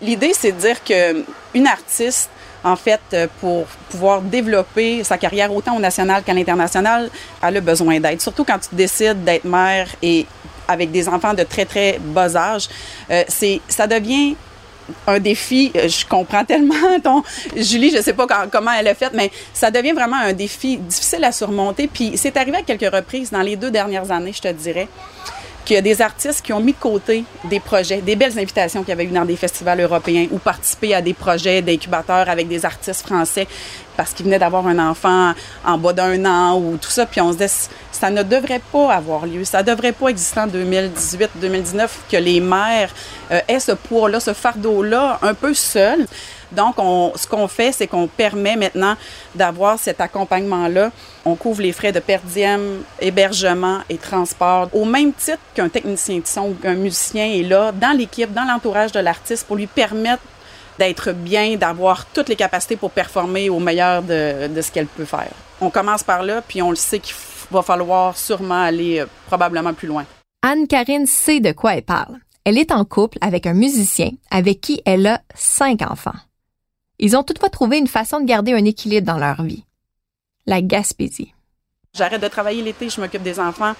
L'idée, 0.00 0.32
c'est 0.32 0.52
de 0.52 0.60
dire 0.60 0.84
qu'une 0.84 1.66
artiste 1.66 2.30
en 2.64 2.76
fait, 2.76 3.00
euh, 3.12 3.26
pour 3.40 3.66
pouvoir 3.90 4.22
développer 4.22 5.04
sa 5.04 5.18
carrière 5.18 5.54
autant 5.54 5.76
au 5.76 5.80
national 5.80 6.22
qu'à 6.22 6.34
l'international, 6.34 7.10
elle 7.42 7.56
a 7.56 7.60
besoin 7.60 8.00
d'aide. 8.00 8.20
Surtout 8.20 8.44
quand 8.44 8.58
tu 8.58 8.74
décides 8.74 9.24
d'être 9.24 9.44
mère 9.44 9.88
et 10.02 10.26
avec 10.68 10.90
des 10.90 11.08
enfants 11.08 11.34
de 11.34 11.42
très, 11.42 11.64
très 11.64 11.98
bas 12.00 12.36
âge, 12.36 12.68
euh, 13.10 13.24
ça 13.68 13.86
devient 13.86 14.36
un 15.06 15.18
défi. 15.18 15.72
Euh, 15.76 15.88
je 15.88 16.06
comprends 16.06 16.44
tellement 16.44 16.74
ton 17.02 17.22
Julie, 17.56 17.90
je 17.90 18.02
sais 18.02 18.12
pas 18.12 18.26
comment 18.50 18.72
elle 18.78 18.88
a 18.88 18.94
fait, 18.94 19.12
mais 19.14 19.30
ça 19.52 19.70
devient 19.70 19.92
vraiment 19.92 20.16
un 20.16 20.32
défi 20.32 20.76
difficile 20.76 21.24
à 21.24 21.32
surmonter. 21.32 21.88
Puis 21.88 22.12
c'est 22.16 22.36
arrivé 22.36 22.58
à 22.58 22.62
quelques 22.62 22.92
reprises 22.94 23.30
dans 23.30 23.42
les 23.42 23.56
deux 23.56 23.70
dernières 23.70 24.10
années, 24.10 24.32
je 24.32 24.42
te 24.42 24.52
dirais 24.52 24.88
qu'il 25.64 25.74
y 25.74 25.78
a 25.78 25.82
des 25.82 26.00
artistes 26.00 26.40
qui 26.40 26.54
ont 26.54 26.60
mis 26.60 26.72
de 26.72 26.78
côté 26.78 27.24
des 27.44 27.60
projets, 27.60 28.00
des 28.00 28.16
belles 28.16 28.38
invitations 28.38 28.80
qu'il 28.80 28.88
y 28.88 28.92
avait 28.92 29.04
eu 29.04 29.08
dans 29.08 29.26
des 29.26 29.36
festivals 29.36 29.78
européens 29.78 30.26
ou 30.30 30.38
participer 30.38 30.94
à 30.94 31.02
des 31.02 31.12
projets 31.12 31.60
d'incubateurs 31.60 32.26
avec 32.26 32.48
des 32.48 32.64
artistes 32.64 33.06
français 33.06 33.46
parce 33.98 34.12
qu'ils 34.12 34.26
venaient 34.26 34.38
d'avoir 34.38 34.64
un 34.68 34.78
enfant 34.78 35.34
en 35.66 35.76
bas 35.76 35.92
d'un 35.92 36.24
an 36.24 36.56
ou 36.56 36.78
tout 36.80 36.88
ça. 36.88 37.04
Puis 37.04 37.20
on 37.20 37.32
se 37.32 37.38
dit, 37.38 37.68
ça 37.90 38.10
ne 38.10 38.22
devrait 38.22 38.62
pas 38.72 38.94
avoir 38.94 39.26
lieu. 39.26 39.44
Ça 39.44 39.60
ne 39.60 39.66
devrait 39.66 39.90
pas 39.90 40.06
exister 40.06 40.38
en 40.38 40.46
2018-2019 40.46 41.88
que 42.08 42.16
les 42.16 42.38
mères 42.38 42.94
euh, 43.32 43.40
aient 43.48 43.58
ce 43.58 43.72
poids-là, 43.72 44.20
ce 44.20 44.32
fardeau-là 44.32 45.18
un 45.20 45.34
peu 45.34 45.52
seules. 45.52 46.06
Donc, 46.52 46.76
on, 46.78 47.12
ce 47.16 47.26
qu'on 47.26 47.48
fait, 47.48 47.72
c'est 47.72 47.88
qu'on 47.88 48.06
permet 48.06 48.54
maintenant 48.54 48.94
d'avoir 49.34 49.80
cet 49.80 50.00
accompagnement-là. 50.00 50.92
On 51.24 51.34
couvre 51.34 51.60
les 51.60 51.72
frais 51.72 51.90
de 51.90 51.98
per 51.98 52.20
diem, 52.24 52.84
hébergement 53.00 53.80
et 53.90 53.98
transport 53.98 54.68
au 54.72 54.84
même 54.84 55.12
titre 55.12 55.40
qu'un 55.54 55.68
technicien 55.68 56.18
de 56.18 56.40
ou 56.40 56.54
qu'un 56.54 56.74
musicien 56.74 57.26
est 57.26 57.42
là 57.42 57.72
dans 57.72 57.96
l'équipe, 57.96 58.32
dans 58.32 58.44
l'entourage 58.44 58.92
de 58.92 59.00
l'artiste 59.00 59.44
pour 59.46 59.56
lui 59.56 59.66
permettre 59.66 60.22
d'être 60.78 61.12
bien, 61.12 61.56
d'avoir 61.56 62.06
toutes 62.06 62.28
les 62.28 62.36
capacités 62.36 62.76
pour 62.76 62.90
performer 62.90 63.50
au 63.50 63.58
meilleur 63.58 64.02
de, 64.02 64.46
de 64.46 64.62
ce 64.62 64.70
qu'elle 64.70 64.86
peut 64.86 65.04
faire. 65.04 65.32
On 65.60 65.70
commence 65.70 66.02
par 66.02 66.22
là, 66.22 66.42
puis 66.42 66.62
on 66.62 66.70
le 66.70 66.76
sait 66.76 67.00
qu'il 67.00 67.14
va 67.50 67.62
falloir 67.62 68.16
sûrement 68.16 68.62
aller 68.62 69.00
euh, 69.00 69.06
probablement 69.26 69.74
plus 69.74 69.88
loin. 69.88 70.04
Anne-Karine 70.42 71.06
sait 71.06 71.40
de 71.40 71.52
quoi 71.52 71.74
elle 71.74 71.82
parle. 71.82 72.16
Elle 72.44 72.58
est 72.58 72.72
en 72.72 72.84
couple 72.84 73.18
avec 73.20 73.46
un 73.46 73.54
musicien 73.54 74.10
avec 74.30 74.60
qui 74.60 74.80
elle 74.84 75.06
a 75.06 75.20
cinq 75.34 75.82
enfants. 75.82 76.14
Ils 76.98 77.16
ont 77.16 77.22
toutefois 77.22 77.50
trouvé 77.50 77.78
une 77.78 77.86
façon 77.86 78.20
de 78.20 78.26
garder 78.26 78.52
un 78.52 78.64
équilibre 78.64 79.06
dans 79.06 79.18
leur 79.18 79.42
vie. 79.42 79.64
La 80.46 80.62
Gaspésie. 80.62 81.34
J'arrête 81.94 82.22
de 82.22 82.28
travailler 82.28 82.62
l'été, 82.62 82.88
je 82.88 83.00
m'occupe 83.00 83.22
des 83.22 83.40
enfants. 83.40 83.74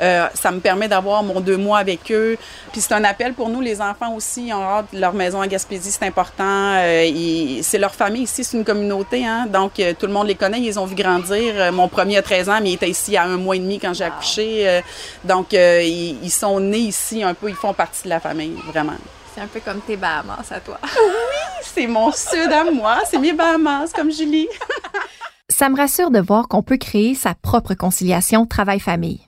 Euh, 0.00 0.26
ça 0.34 0.50
me 0.50 0.60
permet 0.60 0.88
d'avoir 0.88 1.22
mon 1.22 1.40
deux 1.40 1.56
mois 1.56 1.78
avec 1.78 2.10
eux. 2.10 2.36
Puis 2.72 2.80
c'est 2.80 2.94
un 2.94 3.04
appel 3.04 3.34
pour 3.34 3.48
nous, 3.48 3.60
les 3.60 3.80
enfants 3.80 4.14
aussi. 4.14 4.52
ont 4.52 4.62
hâte 4.62 4.86
leur 4.92 5.12
maison 5.12 5.40
à 5.40 5.46
Gaspésie, 5.46 5.90
c'est 5.90 6.06
important. 6.06 6.44
Euh, 6.76 7.60
c'est 7.62 7.78
leur 7.78 7.94
famille 7.94 8.22
ici, 8.22 8.44
c'est 8.44 8.56
une 8.56 8.64
communauté. 8.64 9.26
Hein? 9.26 9.46
Donc 9.46 9.80
euh, 9.80 9.94
tout 9.98 10.06
le 10.06 10.12
monde 10.12 10.26
les 10.26 10.34
connaît, 10.34 10.60
ils 10.60 10.78
ont 10.78 10.86
vu 10.86 10.94
grandir. 10.94 11.72
mon 11.72 11.88
premier 11.88 12.18
a 12.18 12.22
13 12.22 12.48
ans, 12.48 12.58
mais 12.62 12.70
il 12.70 12.74
était 12.74 12.90
ici 12.90 13.16
à 13.16 13.24
un 13.24 13.36
mois 13.36 13.56
et 13.56 13.60
demi 13.60 13.78
quand 13.78 13.94
j'ai 13.94 14.04
accouché. 14.04 14.82
donc 15.24 15.52
ils, 15.52 16.18
ils, 16.22 16.30
sont 16.30 16.60
nés 16.60 16.78
ici 16.78 17.22
un 17.22 17.34
peu, 17.34 17.48
ils 17.48 17.56
font 17.56 17.72
partie 17.72 18.04
de 18.04 18.08
la 18.08 18.20
famille, 18.20 18.56
vraiment. 18.66 18.92
C'est 19.34 19.40
un 19.40 19.46
peu 19.46 19.60
comme 19.60 19.80
tes 19.80 19.96
Bahamas 19.96 20.50
à 20.50 20.60
toi. 20.60 20.78
oui, 20.82 21.62
c'est 21.62 21.86
mon 21.86 22.10
sud 22.12 22.52
à 22.52 22.64
moi, 22.70 22.98
c'est 23.08 23.18
mes 23.18 23.32
Bahamas, 23.32 23.92
comme 23.94 24.10
Julie. 24.10 24.48
Ça 25.48 25.68
me 25.68 25.76
rassure 25.76 26.10
de 26.10 26.20
voir 26.20 26.48
qu'on 26.48 26.62
peut 26.62 26.76
créer 26.76 27.14
sa 27.14 27.34
propre 27.34 27.74
conciliation 27.74 28.46
travail-famille. 28.46 29.27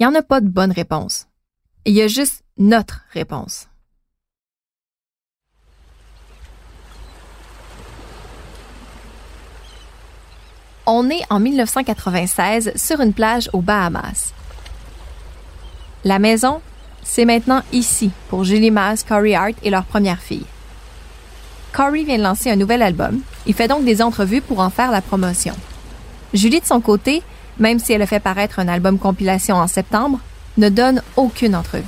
Il 0.00 0.04
n'y 0.04 0.16
en 0.16 0.18
a 0.18 0.22
pas 0.22 0.40
de 0.40 0.48
bonne 0.48 0.72
réponse. 0.72 1.26
Il 1.84 1.92
y 1.92 2.00
a 2.00 2.08
juste 2.08 2.42
notre 2.56 3.02
réponse. 3.12 3.66
On 10.86 11.10
est 11.10 11.20
en 11.28 11.38
1996 11.38 12.72
sur 12.76 13.02
une 13.02 13.12
plage 13.12 13.50
aux 13.52 13.60
Bahamas. 13.60 14.32
La 16.04 16.18
maison, 16.18 16.62
c'est 17.02 17.26
maintenant 17.26 17.60
ici 17.70 18.10
pour 18.30 18.44
Julie 18.44 18.70
Maz, 18.70 19.04
Corey 19.04 19.34
Hart 19.34 19.52
et 19.62 19.68
leur 19.68 19.84
première 19.84 20.22
fille. 20.22 20.46
Corey 21.72 22.04
vient 22.04 22.16
de 22.16 22.22
lancer 22.22 22.50
un 22.50 22.56
nouvel 22.56 22.80
album 22.80 23.20
Il 23.44 23.52
fait 23.52 23.68
donc 23.68 23.84
des 23.84 24.00
entrevues 24.00 24.40
pour 24.40 24.60
en 24.60 24.70
faire 24.70 24.92
la 24.92 25.02
promotion. 25.02 25.54
Julie, 26.32 26.60
de 26.60 26.66
son 26.66 26.80
côté, 26.80 27.22
même 27.60 27.78
si 27.78 27.92
elle 27.92 28.02
a 28.02 28.06
fait 28.06 28.18
paraître 28.18 28.58
un 28.58 28.66
album 28.66 28.98
compilation 28.98 29.56
en 29.56 29.68
septembre, 29.68 30.18
ne 30.56 30.68
donne 30.68 31.02
aucune 31.16 31.54
entrevue. 31.54 31.84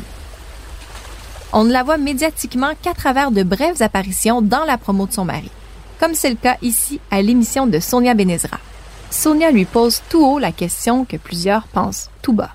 On 1.53 1.65
ne 1.65 1.73
la 1.73 1.83
voit 1.83 1.99
médiatiquement 1.99 2.73
qu'à 2.81 2.95
travers 2.95 3.31
de 3.31 3.43
brèves 3.43 3.83
apparitions 3.83 4.41
dans 4.41 4.65
la 4.65 4.79
promo 4.79 5.07
de 5.07 5.13
son 5.13 5.25
mari, 5.25 5.51
comme 5.99 6.15
c'est 6.15 6.31
le 6.31 6.37
cas 6.37 6.57
ici 6.63 7.01
à 7.11 7.21
l'émission 7.21 7.67
de 7.67 7.81
Sonia 7.81 8.15
Benezra. 8.15 8.59
Sonia 9.11 9.51
lui 9.51 9.65
pose 9.65 10.03
tout 10.09 10.25
haut 10.25 10.39
la 10.39 10.53
question 10.53 11.05
que 11.05 11.17
plusieurs 11.17 11.65
pensent 11.65 12.09
tout 12.23 12.33
bas. 12.33 12.53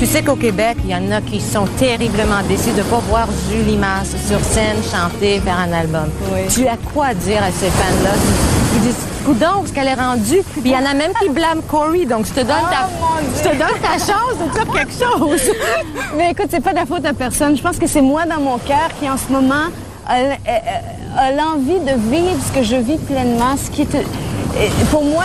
Tu 0.00 0.06
sais 0.06 0.22
qu'au 0.22 0.36
Québec, 0.36 0.76
il 0.84 0.90
y 0.90 0.94
en 0.94 1.10
a 1.10 1.20
qui 1.20 1.40
sont 1.40 1.66
terriblement 1.76 2.42
déçus 2.48 2.70
de 2.70 2.78
ne 2.78 2.82
pas 2.84 3.00
voir 3.00 3.28
Julie 3.50 3.76
Masse 3.76 4.14
sur 4.28 4.38
scène 4.40 4.76
chanter, 4.84 5.40
faire 5.40 5.58
un 5.58 5.72
album. 5.72 6.08
Tu 6.50 6.68
as 6.68 6.76
quoi 6.76 7.14
dire 7.14 7.42
à 7.42 7.50
ces 7.50 7.68
fans-là? 7.68 8.57
Ils 8.78 8.82
disent, 8.82 8.96
coudonc, 9.24 9.66
ce 9.66 9.72
qu'elle 9.72 9.88
est 9.88 9.94
rendue. 9.94 10.42
Puis 10.52 10.62
il 10.66 10.70
y 10.70 10.76
en 10.76 10.86
a 10.86 10.94
même 10.94 11.12
qui 11.20 11.28
blâment 11.28 11.62
Corey, 11.68 12.04
donc 12.06 12.26
je 12.26 12.32
te 12.32 12.40
donne, 12.40 12.64
ta, 12.70 12.88
je 13.36 13.48
te 13.48 13.54
donne 13.56 13.78
ta 13.82 13.98
chance 13.98 14.36
de 14.40 14.52
dire 14.52 14.72
quelque 14.72 14.92
chose. 14.92 15.50
Mais 16.16 16.30
écoute, 16.30 16.46
c'est 16.50 16.62
pas 16.62 16.70
de 16.70 16.76
la 16.76 16.86
faute 16.86 17.04
à 17.04 17.12
personne. 17.12 17.56
Je 17.56 17.62
pense 17.62 17.76
que 17.78 17.86
c'est 17.86 18.02
moi 18.02 18.24
dans 18.26 18.40
mon 18.40 18.58
cœur 18.58 18.88
qui, 19.00 19.08
en 19.10 19.16
ce 19.16 19.32
moment, 19.32 19.66
a, 20.06 20.14
a- 20.14 21.20
a 21.26 21.32
l'envie 21.32 21.80
de 21.80 21.92
vivre 22.10 22.36
ce 22.46 22.52
que 22.58 22.62
je 22.64 22.76
vis 22.76 22.98
pleinement, 22.98 23.56
ce 23.62 23.70
qui 23.70 23.82
est... 23.82 23.94
et 23.94 24.70
Pour 24.90 25.04
moi, 25.04 25.24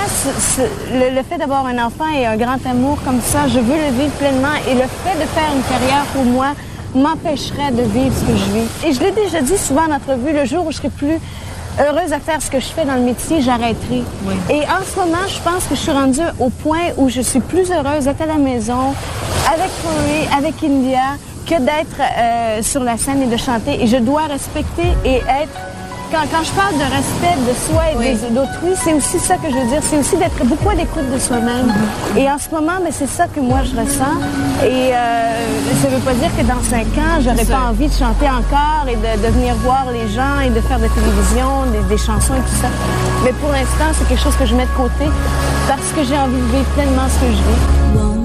le 0.92 1.22
fait 1.24 1.38
d'avoir 1.38 1.66
un 1.68 1.78
enfant 1.86 2.08
et 2.18 2.26
un 2.26 2.36
grand 2.38 2.58
amour 2.70 2.98
comme 3.06 3.22
ça, 3.22 3.48
je 3.48 3.60
veux 3.60 3.76
le 3.76 3.92
vivre 4.02 4.12
pleinement. 4.20 4.56
Et 4.70 4.74
le 4.74 4.82
fait 5.04 5.16
de 5.20 5.28
faire 5.28 5.50
une 5.56 5.64
carrière 5.64 6.06
pour 6.14 6.24
moi 6.26 6.48
m'empêcherait 6.96 7.72
de 7.72 7.84
vivre 7.84 8.14
ce 8.16 8.26
que 8.32 8.38
je 8.38 8.52
vis. 8.52 8.88
Et 8.88 8.94
je 8.94 9.00
l'ai 9.00 9.12
déjà 9.12 9.42
dit 9.42 9.58
souvent 9.58 9.84
en 9.90 9.96
entrevue, 9.96 10.32
le 10.34 10.46
jour 10.46 10.66
où 10.68 10.72
je 10.72 10.78
serai 10.78 10.90
plus 10.90 11.20
heureuse 11.80 12.14
à 12.14 12.20
faire 12.20 12.42
ce 12.42 12.50
que 12.50 12.60
je 12.60 12.68
fais 12.68 12.86
dans 12.86 12.96
le 12.96 13.02
métier, 13.02 13.42
j'arrêterai. 13.42 14.04
Et 14.50 14.62
en 14.62 14.84
ce 14.84 15.00
moment, 15.00 15.26
je 15.28 15.40
pense 15.40 15.66
que 15.66 15.76
je 15.76 15.80
suis 15.80 15.92
rendue 15.92 16.22
au 16.40 16.50
point 16.50 16.92
où 16.98 17.10
je 17.10 17.22
suis 17.22 17.40
plus 17.40 17.72
heureuse 17.72 18.06
d'être 18.06 18.22
à 18.22 18.26
la 18.26 18.38
maison, 18.38 18.94
avec 19.48 19.70
Corey, 19.82 20.28
avec 20.38 20.64
India, 20.64 21.18
que 21.46 21.60
d'être 21.60 22.00
euh, 22.00 22.62
sur 22.62 22.84
la 22.84 22.98
scène 22.98 23.22
et 23.24 23.28
de 23.28 23.38
chanter. 23.38 23.84
Et 23.84 23.88
je 23.88 23.98
dois 23.98 24.24
respecter 24.24 24.88
et 25.06 25.18
être... 25.18 25.73
Quand, 26.14 26.28
quand 26.32 26.44
je 26.44 26.52
parle 26.52 26.76
de 26.76 26.84
respect 26.94 27.38
de 27.50 27.54
soi 27.66 27.82
et 27.92 27.96
des- 28.16 28.30
d'autrui, 28.30 28.76
c'est 28.84 28.94
aussi 28.94 29.18
ça 29.18 29.36
que 29.38 29.50
je 29.50 29.56
veux 29.58 29.66
dire. 29.68 29.82
C'est 29.82 29.98
aussi 29.98 30.16
d'être 30.16 30.46
beaucoup 30.46 30.70
à 30.70 30.76
l'écoute 30.76 31.10
de 31.12 31.18
soi-même. 31.18 31.74
Et 32.16 32.30
en 32.30 32.38
ce 32.38 32.50
moment, 32.54 32.78
mais 32.84 32.92
c'est 32.92 33.08
ça 33.10 33.26
que 33.26 33.40
moi 33.40 33.62
je 33.64 33.72
ressens. 33.76 34.16
Et 34.64 34.94
euh, 34.94 35.74
ça 35.82 35.88
veut 35.88 36.00
pas 36.02 36.14
dire 36.14 36.30
que 36.38 36.44
dans 36.44 36.62
cinq 36.62 36.86
ans, 37.02 37.18
j'aurais 37.20 37.46
pas 37.46 37.70
envie 37.72 37.88
de 37.88 37.94
chanter 37.94 38.28
encore 38.30 38.86
et 38.88 38.96
de, 38.96 39.24
de 39.26 39.28
venir 39.34 39.56
voir 39.56 39.86
les 39.92 40.08
gens 40.14 40.40
et 40.46 40.52
de 40.52 40.62
faire 40.62 40.78
de 40.78 40.84
la 40.84 40.90
télévision, 40.90 41.50
des, 41.74 41.82
des 41.90 41.98
chansons 41.98 42.36
et 42.36 42.46
tout 42.48 42.62
ça. 42.62 42.68
Mais 43.24 43.32
pour 43.34 43.50
l'instant, 43.52 43.90
c'est 43.98 44.08
quelque 44.08 44.22
chose 44.24 44.36
que 44.36 44.46
je 44.46 44.54
mets 44.56 44.66
de 44.68 44.78
côté 44.78 45.10
parce 45.68 45.90
que 45.96 46.04
j'ai 46.04 46.18
envie 46.18 46.38
de 46.38 46.52
vivre 46.58 46.70
pleinement 46.76 47.08
ce 47.10 47.26
que 47.26 47.32
je 47.32 47.42
vis. 47.42 48.23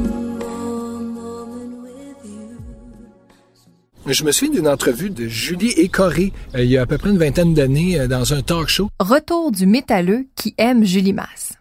Je 4.10 4.24
me 4.24 4.32
souviens 4.32 4.54
d'une 4.54 4.68
entrevue 4.68 5.10
de 5.10 5.28
Julie 5.28 5.72
et 5.76 5.88
Corey 5.90 6.32
euh, 6.54 6.64
il 6.64 6.70
y 6.70 6.78
a 6.78 6.82
à 6.82 6.86
peu 6.86 6.96
près 6.96 7.10
une 7.10 7.18
vingtaine 7.18 7.52
d'années 7.52 8.00
euh, 8.00 8.06
dans 8.08 8.32
un 8.32 8.40
talk 8.40 8.68
show. 8.68 8.88
Retour 8.98 9.52
du 9.52 9.66
métalleux 9.66 10.26
qui 10.34 10.54
aime 10.56 10.82
Julie 10.82 11.12
Masse. 11.12 11.52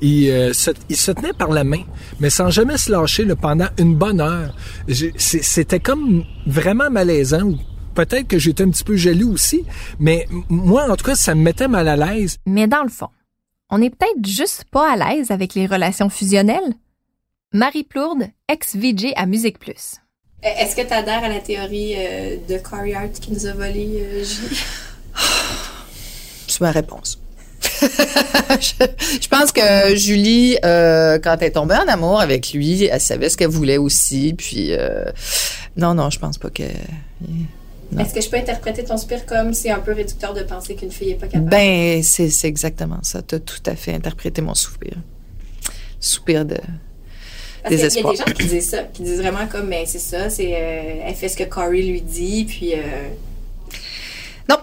Il, 0.00 0.30
euh, 0.30 0.52
se, 0.52 0.70
il 0.88 0.96
se 0.96 1.10
tenait 1.10 1.32
par 1.32 1.50
la 1.50 1.64
main, 1.64 1.82
mais 2.20 2.30
sans 2.30 2.48
jamais 2.48 2.78
se 2.78 2.92
lâcher 2.92 3.24
là, 3.24 3.34
pendant 3.34 3.66
une 3.78 3.96
bonne 3.96 4.20
heure. 4.20 4.54
C'était 5.16 5.80
comme 5.80 6.22
vraiment 6.46 6.90
malaisant. 6.90 7.42
ou 7.42 7.58
Peut-être 7.96 8.28
que 8.28 8.38
j'étais 8.38 8.62
un 8.62 8.70
petit 8.70 8.84
peu 8.84 8.94
jaloux 8.94 9.32
aussi, 9.32 9.64
mais 9.98 10.28
moi, 10.48 10.88
en 10.88 10.94
tout 10.94 11.06
cas, 11.06 11.16
ça 11.16 11.34
me 11.34 11.42
mettait 11.42 11.66
mal 11.66 11.88
à 11.88 11.96
l'aise. 11.96 12.38
Mais 12.46 12.68
dans 12.68 12.84
le 12.84 12.88
fond, 12.88 13.08
on 13.68 13.78
n'est 13.78 13.90
peut-être 13.90 14.24
juste 14.24 14.64
pas 14.70 14.92
à 14.92 14.96
l'aise 14.96 15.32
avec 15.32 15.54
les 15.54 15.66
relations 15.66 16.08
fusionnelles? 16.08 16.74
Marie 17.52 17.84
Plourde, 17.84 18.28
ex-VJ 18.48 19.12
à 19.16 19.26
Musique 19.26 19.58
Plus. 19.58 19.96
Est-ce 20.42 20.76
que 20.76 20.82
tu 20.82 20.92
adhères 20.92 21.24
à 21.24 21.28
la 21.28 21.40
théorie 21.40 21.94
euh, 21.96 22.36
de 22.48 22.58
Corey 22.58 22.94
Hart 22.94 23.12
qui 23.12 23.32
nous 23.32 23.46
a 23.46 23.52
volé 23.52 24.02
euh, 24.02 24.24
Julie? 24.24 24.60
C'est 26.46 26.60
ma 26.60 26.70
réponse. 26.70 27.18
je, 27.82 28.86
je 29.20 29.28
pense 29.28 29.52
que 29.52 29.96
Julie, 29.96 30.58
euh, 30.64 31.18
quand 31.18 31.36
elle 31.40 31.48
est 31.48 31.52
tombée 31.52 31.74
en 31.74 31.88
amour 31.88 32.20
avec 32.20 32.52
lui, 32.52 32.84
elle 32.84 33.00
savait 33.00 33.28
ce 33.28 33.36
qu'elle 33.36 33.48
voulait 33.48 33.78
aussi. 33.78 34.34
Puis, 34.36 34.72
euh, 34.72 35.04
non, 35.76 35.94
non, 35.94 36.10
je 36.10 36.18
pense 36.18 36.38
pas 36.38 36.50
que. 36.50 36.62
Est-ce 37.98 38.14
que 38.14 38.20
je 38.20 38.28
peux 38.28 38.36
interpréter 38.36 38.84
ton 38.84 38.96
soupir 38.96 39.24
comme 39.26 39.54
c'est 39.54 39.70
un 39.70 39.78
peu 39.78 39.92
réducteur 39.92 40.34
de 40.34 40.42
penser 40.42 40.74
qu'une 40.74 40.90
fille 40.90 41.10
est 41.10 41.14
pas 41.14 41.28
capable? 41.28 41.48
Ben, 41.48 42.02
c'est 42.02 42.30
c'est 42.30 42.48
exactement 42.48 42.98
ça. 43.02 43.22
Tu 43.22 43.36
as 43.36 43.40
tout 43.40 43.62
à 43.66 43.76
fait 43.76 43.94
interprété 43.94 44.42
mon 44.42 44.54
soupir. 44.54 44.94
Soupir 46.00 46.44
de 46.44 46.58
Parce 47.68 47.94
qu'il 47.94 48.04
y 48.04 48.06
a 48.06 48.10
des 48.10 48.16
gens 48.16 48.24
qui 48.24 48.46
disent 48.46 48.70
ça, 48.70 48.82
qui 48.92 49.02
disent 49.02 49.20
vraiment 49.20 49.46
comme, 49.50 49.68
ben 49.68 49.84
c'est 49.86 49.98
ça, 49.98 50.30
c'est, 50.30 50.54
euh, 50.54 51.02
elle 51.04 51.14
fait 51.14 51.28
ce 51.28 51.36
que 51.36 51.44
Corey 51.44 51.82
lui 51.82 52.00
dit, 52.00 52.44
puis 52.44 52.74
euh, 52.74 53.08
Non. 54.48 54.56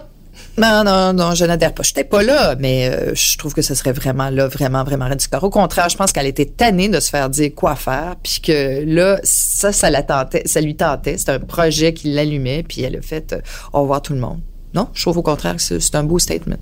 Non, 0.56 0.84
non, 0.84 1.12
non, 1.12 1.34
je 1.34 1.44
n'adhère 1.44 1.74
pas. 1.74 1.82
Je 1.82 1.90
n'étais 1.90 2.04
pas 2.04 2.22
là, 2.22 2.54
mais 2.58 2.88
euh, 2.88 3.14
je 3.14 3.36
trouve 3.36 3.54
que 3.54 3.62
ce 3.62 3.74
serait 3.74 3.92
vraiment 3.92 4.30
là, 4.30 4.46
vraiment, 4.46 4.84
vraiment 4.84 5.08
réducteur. 5.08 5.42
Au 5.42 5.50
contraire, 5.50 5.88
je 5.88 5.96
pense 5.96 6.12
qu'elle 6.12 6.26
était 6.26 6.46
tannée 6.46 6.88
de 6.88 7.00
se 7.00 7.10
faire 7.10 7.28
dire 7.28 7.52
quoi 7.54 7.74
faire, 7.74 8.14
puis 8.22 8.40
que 8.40 8.84
là, 8.86 9.18
ça, 9.24 9.72
ça 9.72 9.90
la 9.90 10.02
tentait, 10.02 10.42
ça 10.46 10.60
lui 10.60 10.76
tentait. 10.76 11.18
C'était 11.18 11.32
un 11.32 11.40
projet 11.40 11.92
qui 11.92 12.12
l'allumait, 12.12 12.62
puis 12.62 12.82
elle 12.82 12.96
a 12.96 13.02
fait 13.02 13.32
euh, 13.32 13.40
au 13.72 13.82
revoir 13.82 14.00
tout 14.00 14.12
le 14.12 14.20
monde. 14.20 14.40
Non, 14.74 14.88
je 14.94 15.02
trouve 15.02 15.18
au 15.18 15.22
contraire 15.22 15.56
que 15.56 15.62
c'est 15.62 15.80
c'est 15.80 15.94
un 15.96 16.04
beau 16.04 16.18
statement. 16.18 16.58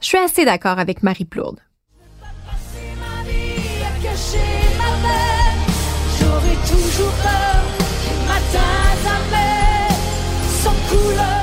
Je 0.00 0.06
suis 0.08 0.18
assez 0.18 0.44
d'accord 0.44 0.78
avec 0.78 1.02
Marie 1.02 1.24
Plourde. 1.24 1.60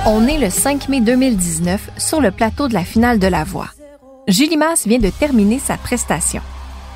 On 0.05 0.27
est 0.27 0.37
le 0.37 0.49
5 0.49 0.89
mai 0.89 1.01
2019 1.01 1.91
sur 1.97 2.19
le 2.21 2.31
plateau 2.31 2.67
de 2.67 2.73
la 2.73 2.83
finale 2.83 3.19
de 3.19 3.27
La 3.27 3.43
Voix. 3.43 3.69
Julie 4.27 4.57
Masse 4.57 4.85
vient 4.87 4.99
de 4.99 5.09
terminer 5.09 5.59
sa 5.59 5.77
prestation. 5.77 6.41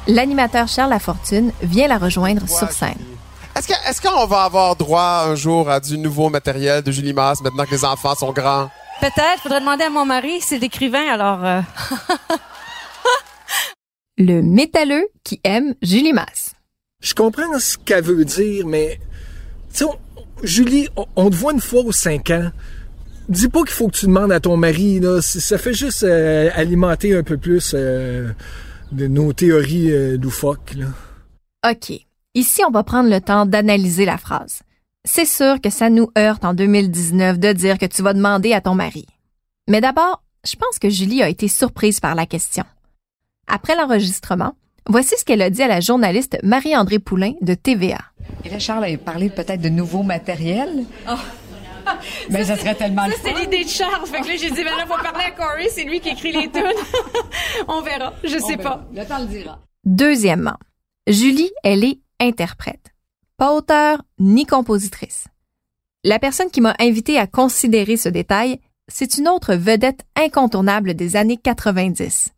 L'animateur 0.07 0.67
Charles 0.67 0.89
Lafortune 0.89 1.51
vient 1.61 1.87
la 1.87 1.97
rejoindre 1.97 2.47
sur 2.47 2.71
scène. 2.71 2.97
Est-ce 3.55 3.67
que- 3.67 3.89
est-ce 3.89 4.01
qu'on 4.01 4.25
va 4.25 4.43
avoir 4.43 4.75
droit 4.75 5.23
un 5.27 5.35
jour 5.35 5.69
à 5.69 5.79
du 5.79 5.97
nouveau 5.97 6.29
matériel 6.29 6.81
de 6.83 6.91
Julie 6.91 7.13
Masse 7.13 7.41
maintenant 7.41 7.65
que 7.65 7.71
les 7.71 7.85
enfants 7.85 8.15
sont 8.15 8.31
grands? 8.31 8.69
Peut-être, 9.01 9.41
faudrait 9.43 9.59
demander 9.59 9.83
à 9.85 9.89
mon 9.89 10.05
mari, 10.05 10.39
c'est 10.41 10.57
l'écrivain, 10.59 11.07
alors... 11.11 11.43
euh, 11.43 11.61
Le 14.19 14.41
métalleux 14.41 15.07
qui 15.23 15.39
aime 15.43 15.75
Julie 15.81 16.13
Masse. 16.13 16.53
Je 17.01 17.13
comprends 17.13 17.59
ce 17.59 17.77
qu'elle 17.77 18.03
veut 18.03 18.25
dire, 18.25 18.65
mais 18.65 18.99
tu 19.71 19.79
sais, 19.79 19.85
on- 19.85 19.97
Julie, 20.43 20.87
on, 20.95 21.05
on 21.15 21.29
te 21.29 21.35
voit 21.35 21.53
une 21.53 21.61
fois 21.61 21.81
aux 21.81 21.91
cinq 21.91 22.29
ans. 22.31 22.49
Dis 23.29 23.49
pas 23.49 23.59
qu'il 23.63 23.71
faut 23.71 23.87
que 23.87 23.97
tu 23.97 24.05
demandes 24.05 24.31
à 24.31 24.39
ton 24.39 24.55
mari, 24.55 24.99
là. 24.99 25.21
Ça 25.21 25.57
fait 25.57 25.73
juste 25.73 26.03
euh, 26.03 26.49
alimenter 26.53 27.15
un 27.15 27.23
peu 27.23 27.37
plus 27.37 27.73
euh, 27.73 28.29
de 28.91 29.07
nos 29.07 29.33
théories 29.33 29.91
euh, 29.91 30.17
loufoques, 30.17 30.75
là. 30.75 30.87
OK. 31.69 31.91
Ici, 32.35 32.61
on 32.65 32.71
va 32.71 32.83
prendre 32.83 33.09
le 33.09 33.19
temps 33.19 33.45
d'analyser 33.45 34.05
la 34.05 34.17
phrase. 34.17 34.61
C'est 35.03 35.25
sûr 35.25 35.59
que 35.59 35.69
ça 35.69 35.89
nous 35.89 36.09
heurte 36.17 36.45
en 36.45 36.53
2019 36.53 37.39
de 37.39 37.51
dire 37.51 37.77
que 37.77 37.85
tu 37.85 38.01
vas 38.01 38.13
demander 38.13 38.53
à 38.53 38.61
ton 38.61 38.75
mari. 38.75 39.05
Mais 39.67 39.81
d'abord, 39.81 40.23
je 40.45 40.55
pense 40.55 40.79
que 40.79 40.89
Julie 40.89 41.21
a 41.21 41.29
été 41.29 41.47
surprise 41.47 41.99
par 41.99 42.15
la 42.15 42.25
question. 42.25 42.63
Après 43.47 43.75
l'enregistrement, 43.75 44.53
voici 44.87 45.15
ce 45.17 45.25
qu'elle 45.25 45.41
a 45.41 45.49
dit 45.49 45.63
à 45.63 45.67
la 45.67 45.81
journaliste 45.81 46.37
Marie-André 46.43 46.99
Poulain 46.99 47.33
de 47.41 47.53
TVA. 47.53 47.99
Et 48.45 48.49
là, 48.49 48.59
Charles 48.59 48.85
a 48.85 48.97
parlé 48.97 49.29
peut-être 49.29 49.61
de 49.61 49.69
nouveau 49.69 50.03
matériel. 50.03 50.85
Mais 52.29 52.43
ça 52.45 52.57
serait 52.57 52.75
tellement 52.75 53.05
le 53.07 53.13
Ça, 53.13 53.29
fun. 53.33 53.39
l'idée 53.39 53.63
de 53.63 53.69
Charles. 53.69 54.05
Fait 54.07 54.21
que 54.21 54.27
là, 54.27 54.35
j'ai 54.35 54.49
dit, 54.51 54.63
ben 54.63 54.75
là, 54.77 54.85
faut 54.87 55.01
parler 55.01 55.25
à 55.25 55.31
Corey, 55.31 55.67
c'est 55.69 55.83
lui 55.83 55.99
qui 55.99 56.09
écrit 56.09 56.31
les 56.31 56.49
tunes. 56.51 56.63
On 57.67 57.81
verra, 57.81 58.13
je 58.23 58.37
sais 58.37 58.57
pas. 58.57 58.85
Le 58.93 59.05
temps 59.05 59.19
le 59.19 59.25
dira. 59.25 59.59
Deuxièmement, 59.85 60.57
Julie, 61.07 61.51
elle 61.63 61.83
est 61.83 61.99
interprète, 62.19 62.93
pas 63.37 63.53
auteure 63.53 64.01
ni 64.19 64.45
compositrice. 64.45 65.25
La 66.03 66.19
personne 66.19 66.49
qui 66.51 66.61
m'a 66.61 66.75
invité 66.79 67.17
à 67.17 67.27
considérer 67.27 67.97
ce 67.97 68.09
détail, 68.09 68.59
c'est 68.87 69.17
une 69.17 69.27
autre 69.27 69.53
vedette 69.55 70.05
incontournable 70.15 70.93
des 70.93 71.15
années 71.15 71.37
90. 71.37 72.29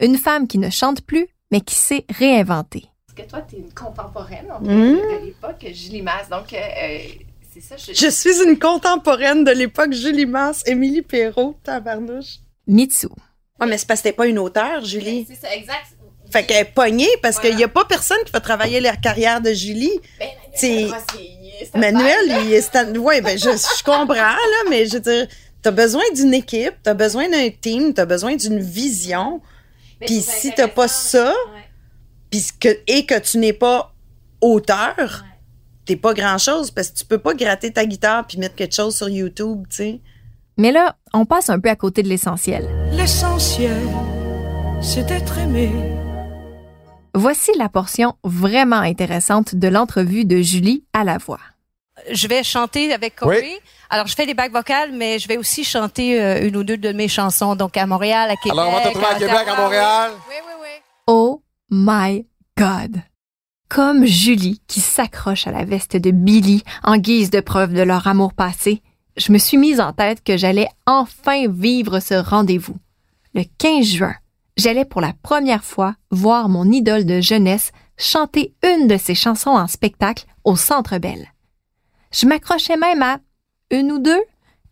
Une 0.00 0.18
femme 0.18 0.46
qui 0.46 0.58
ne 0.58 0.68
chante 0.70 1.00
plus, 1.02 1.26
mais 1.50 1.60
qui 1.60 1.74
sait 1.74 2.04
réinventer. 2.10 2.84
Parce 3.06 3.26
que 3.26 3.30
toi, 3.30 3.42
tu 3.48 3.56
es 3.56 3.58
une 3.60 3.72
contemporaine 3.72 4.46
en 4.52 4.58
fait, 4.60 4.70
Mm. 4.70 4.96
de 4.96 5.24
l'époque, 5.26 5.64
Julie 5.72 6.02
Masse. 6.02 6.28
Donc, 6.28 6.52
euh, 6.52 6.56
euh, 6.56 6.98
c'est 7.60 7.76
ça. 7.76 7.76
Je, 7.76 7.92
Je 7.92 8.10
suis 8.10 8.42
une 8.42 8.58
contemporaine 8.58 9.44
de 9.44 9.50
l'époque 9.50 9.92
Julie 9.92 10.26
Masse, 10.26 10.62
Émilie 10.66 11.02
Perrault, 11.02 11.56
tabarnouche. 11.62 12.38
Mitsu. 12.66 13.08
Ouais, 13.60 13.66
mais 13.66 13.78
c'est 13.78 13.86
parce 13.86 14.00
que 14.00 14.08
t'es 14.08 14.12
pas 14.12 14.26
une 14.26 14.38
auteure, 14.38 14.84
Julie. 14.84 15.26
C'est 15.28 15.40
ça, 15.46 15.54
exact. 15.54 15.86
Fait 16.30 16.44
qu'elle 16.44 16.62
est 16.62 16.74
pognée 16.74 17.08
parce 17.22 17.38
qu'il 17.38 17.58
y 17.58 17.62
a 17.62 17.68
pas 17.68 17.84
personne 17.84 18.18
qui 18.26 18.32
va 18.32 18.40
travailler 18.40 18.80
la 18.80 18.96
carrière 18.96 19.40
de 19.40 19.52
Julie. 19.52 20.00
C'est 20.54 20.84
Rossier, 20.84 21.30
il 21.40 21.62
est 21.62 21.74
Manuel, 21.76 22.44
il 22.44 22.52
est 22.52 22.60
stand... 22.60 22.96
Ouais, 22.98 23.20
ben 23.20 23.38
je, 23.38 23.50
je 23.50 23.84
comprends 23.84 24.14
là, 24.14 24.68
mais 24.68 24.86
je 24.86 24.94
veux 24.94 25.00
dire, 25.00 25.28
T'as 25.66 25.72
besoin 25.72 26.04
d'une 26.14 26.32
équipe, 26.32 26.74
t'as 26.84 26.94
besoin 26.94 27.28
d'un 27.28 27.50
team, 27.50 27.92
t'as 27.92 28.04
besoin 28.04 28.36
d'une 28.36 28.60
vision. 28.60 29.40
Puis 30.00 30.20
si 30.22 30.52
t'as 30.54 30.68
pas 30.68 30.86
ça, 30.86 31.34
que, 32.60 32.68
et 32.86 33.04
que 33.04 33.18
tu 33.18 33.38
n'es 33.38 33.52
pas 33.52 33.92
auteur, 34.40 35.24
t'es 35.86 35.96
pas 35.96 36.12
grand-chose 36.12 36.70
parce 36.70 36.90
que 36.90 36.98
tu 36.98 37.04
peux 37.04 37.18
pas 37.18 37.32
gratter 37.32 37.72
ta 37.72 37.86
guitare 37.86 38.26
puis 38.26 38.38
mettre 38.38 38.56
quelque 38.56 38.74
chose 38.74 38.96
sur 38.96 39.08
YouTube, 39.08 39.64
tu 39.70 39.76
sais. 39.76 40.00
Mais 40.58 40.72
là, 40.72 40.96
on 41.14 41.24
passe 41.24 41.48
un 41.48 41.60
peu 41.60 41.68
à 41.68 41.76
côté 41.76 42.02
de 42.02 42.08
l'essentiel. 42.08 42.68
L'essentiel, 42.92 43.82
c'est 44.82 45.06
d'être 45.06 45.38
aimé. 45.38 45.70
Voici 47.14 47.50
la 47.56 47.68
portion 47.68 48.14
vraiment 48.24 48.80
intéressante 48.80 49.54
de 49.54 49.68
l'entrevue 49.68 50.24
de 50.24 50.42
Julie 50.42 50.84
à 50.92 51.04
la 51.04 51.18
voix. 51.18 51.40
Je 52.10 52.26
vais 52.28 52.42
chanter 52.42 52.92
avec 52.92 53.16
Corey. 53.16 53.58
Alors, 53.88 54.06
je 54.06 54.14
fais 54.14 54.26
des 54.26 54.34
bacs 54.34 54.52
vocales, 54.52 54.92
mais 54.92 55.18
je 55.18 55.28
vais 55.28 55.38
aussi 55.38 55.64
chanter 55.64 56.20
euh, 56.20 56.46
une 56.46 56.56
ou 56.56 56.64
deux 56.64 56.76
de 56.76 56.92
mes 56.92 57.08
chansons, 57.08 57.54
donc 57.54 57.76
à 57.76 57.86
Montréal, 57.86 58.30
à 58.30 58.36
Québec. 58.36 58.58
Alors, 58.58 58.68
on 58.68 58.72
va 58.72 58.80
te 58.80 58.88
retrouver 58.88 59.06
à 59.06 59.14
Québec, 59.14 59.48
à 59.48 59.56
Montréal. 59.56 60.10
Oh 61.06 61.42
my 61.70 62.26
God! 62.58 63.02
Comme 63.68 64.04
Julie 64.04 64.60
qui 64.68 64.80
s'accroche 64.80 65.46
à 65.46 65.50
la 65.50 65.64
veste 65.64 65.96
de 65.96 66.12
Billy 66.12 66.62
en 66.84 66.98
guise 66.98 67.30
de 67.30 67.40
preuve 67.40 67.72
de 67.72 67.82
leur 67.82 68.06
amour 68.06 68.32
passé, 68.32 68.82
je 69.16 69.32
me 69.32 69.38
suis 69.38 69.56
mise 69.56 69.80
en 69.80 69.92
tête 69.92 70.22
que 70.22 70.36
j'allais 70.36 70.68
enfin 70.86 71.48
vivre 71.48 71.98
ce 71.98 72.14
rendez-vous. 72.14 72.76
Le 73.34 73.42
15 73.58 73.84
juin, 73.84 74.14
j'allais 74.56 74.84
pour 74.84 75.00
la 75.00 75.14
première 75.22 75.64
fois 75.64 75.96
voir 76.10 76.48
mon 76.48 76.70
idole 76.70 77.04
de 77.04 77.20
jeunesse 77.20 77.72
chanter 77.98 78.54
une 78.62 78.86
de 78.86 78.96
ses 78.96 79.14
chansons 79.14 79.50
en 79.50 79.66
spectacle 79.66 80.26
au 80.44 80.54
Centre 80.54 80.98
Bell. 80.98 81.26
Je 82.12 82.26
m'accrochais 82.26 82.76
même 82.76 83.02
à 83.02 83.18
une 83.70 83.90
ou 83.90 83.98
deux. 83.98 84.22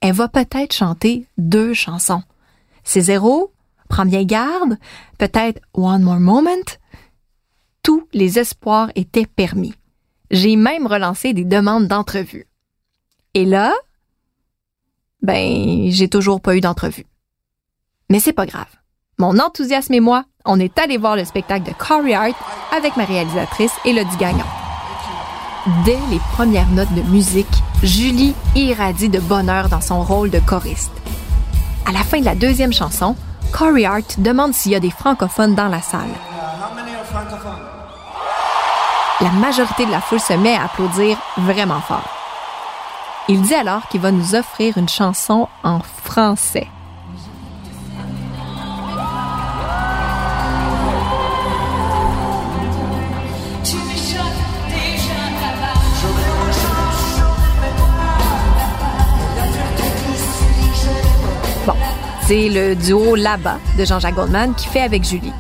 Elle 0.00 0.12
va 0.12 0.28
peut-être 0.28 0.74
chanter 0.74 1.26
deux 1.36 1.74
chansons. 1.74 2.22
C'est 2.84 3.00
zéro, 3.00 3.52
prends 3.88 4.06
bien 4.06 4.24
garde, 4.24 4.78
peut-être 5.18 5.60
One 5.72 6.02
More 6.02 6.20
Moment. 6.20 6.78
Tous 7.84 8.08
les 8.14 8.38
espoirs 8.38 8.90
étaient 8.94 9.26
permis. 9.26 9.74
J'ai 10.30 10.56
même 10.56 10.86
relancé 10.86 11.34
des 11.34 11.44
demandes 11.44 11.86
d'entrevue. 11.86 12.46
Et 13.34 13.44
là, 13.44 13.74
ben, 15.20 15.90
j'ai 15.90 16.08
toujours 16.08 16.40
pas 16.40 16.56
eu 16.56 16.62
d'entrevue. 16.62 17.04
Mais 18.08 18.20
c'est 18.20 18.32
pas 18.32 18.46
grave. 18.46 18.70
Mon 19.18 19.38
enthousiasme 19.38 19.92
et 19.92 20.00
moi, 20.00 20.24
on 20.46 20.58
est 20.58 20.78
allé 20.78 20.96
voir 20.96 21.14
le 21.14 21.26
spectacle 21.26 21.68
de 21.68 21.74
Corey 21.76 22.14
Hart 22.14 22.34
avec 22.74 22.96
ma 22.96 23.04
réalisatrice 23.04 23.74
Elodie 23.84 24.16
Gagnon. 24.16 24.46
Dès 25.84 25.98
les 26.10 26.20
premières 26.32 26.70
notes 26.70 26.94
de 26.94 27.02
musique, 27.02 27.46
Julie 27.82 28.34
irradie 28.56 29.10
de 29.10 29.20
bonheur 29.20 29.68
dans 29.68 29.82
son 29.82 30.02
rôle 30.02 30.30
de 30.30 30.40
choriste. 30.40 30.92
À 31.84 31.92
la 31.92 32.02
fin 32.02 32.20
de 32.20 32.24
la 32.24 32.34
deuxième 32.34 32.72
chanson, 32.72 33.14
Corey 33.52 33.84
Hart 33.84 34.20
demande 34.20 34.54
s'il 34.54 34.72
y 34.72 34.74
a 34.74 34.80
des 34.80 34.90
francophones 34.90 35.54
dans 35.54 35.68
la 35.68 35.82
salle. 35.82 36.08
La 39.24 39.30
majorité 39.30 39.86
de 39.86 39.90
la 39.90 40.02
foule 40.02 40.20
se 40.20 40.34
met 40.34 40.54
à 40.54 40.64
applaudir 40.64 41.16
vraiment 41.38 41.80
fort. 41.80 42.06
Il 43.26 43.40
dit 43.40 43.54
alors 43.54 43.88
qu'il 43.88 44.02
va 44.02 44.10
nous 44.10 44.34
offrir 44.34 44.76
une 44.76 44.86
chanson 44.86 45.48
en 45.62 45.80
français. 45.80 46.68
Bon, 61.66 61.72
c'est 62.26 62.50
le 62.50 62.74
duo 62.74 63.14
Là-bas 63.14 63.56
de 63.78 63.86
Jean-Jacques 63.86 64.16
Goldman 64.16 64.54
qui 64.54 64.68
fait 64.68 64.82
avec 64.82 65.02
Julie. 65.02 65.32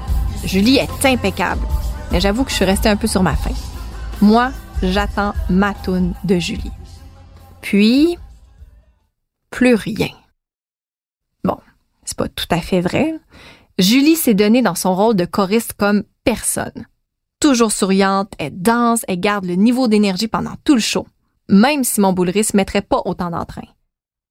Julie 0.42 0.78
est 0.78 1.04
impeccable, 1.04 1.66
mais 2.10 2.20
j'avoue 2.20 2.44
que 2.44 2.50
je 2.50 2.56
suis 2.56 2.64
restée 2.64 2.88
un 2.88 2.96
peu 2.96 3.06
sur 3.06 3.22
ma 3.22 3.36
faim. 3.36 3.50
Moi, 4.20 4.52
j'attends 4.82 5.34
ma 5.50 5.74
toune 5.74 6.14
de 6.24 6.38
Julie. 6.38 6.72
Puis, 7.60 8.16
plus 9.50 9.74
rien. 9.74 10.08
Bon, 11.42 11.58
c'est 12.04 12.16
pas 12.16 12.28
tout 12.28 12.46
à 12.50 12.60
fait 12.60 12.80
vrai. 12.80 13.14
Julie 13.78 14.16
s'est 14.16 14.34
donnée 14.34 14.62
dans 14.62 14.74
son 14.74 14.94
rôle 14.94 15.16
de 15.16 15.24
choriste 15.24 15.74
comme 15.74 16.04
personne. 16.24 16.86
Toujours 17.40 17.72
souriante, 17.72 18.32
elle 18.38 18.60
danse, 18.60 19.04
elle 19.08 19.20
garde 19.20 19.44
le 19.44 19.54
niveau 19.54 19.88
d'énergie 19.88 20.28
pendant 20.28 20.54
tout 20.64 20.74
le 20.74 20.80
show, 20.80 21.06
même 21.48 21.84
si 21.84 22.00
mon 22.00 22.12
boulris 22.12 22.48
mettrait 22.54 22.82
pas 22.82 23.02
autant 23.04 23.30
d'entrain. 23.30 23.66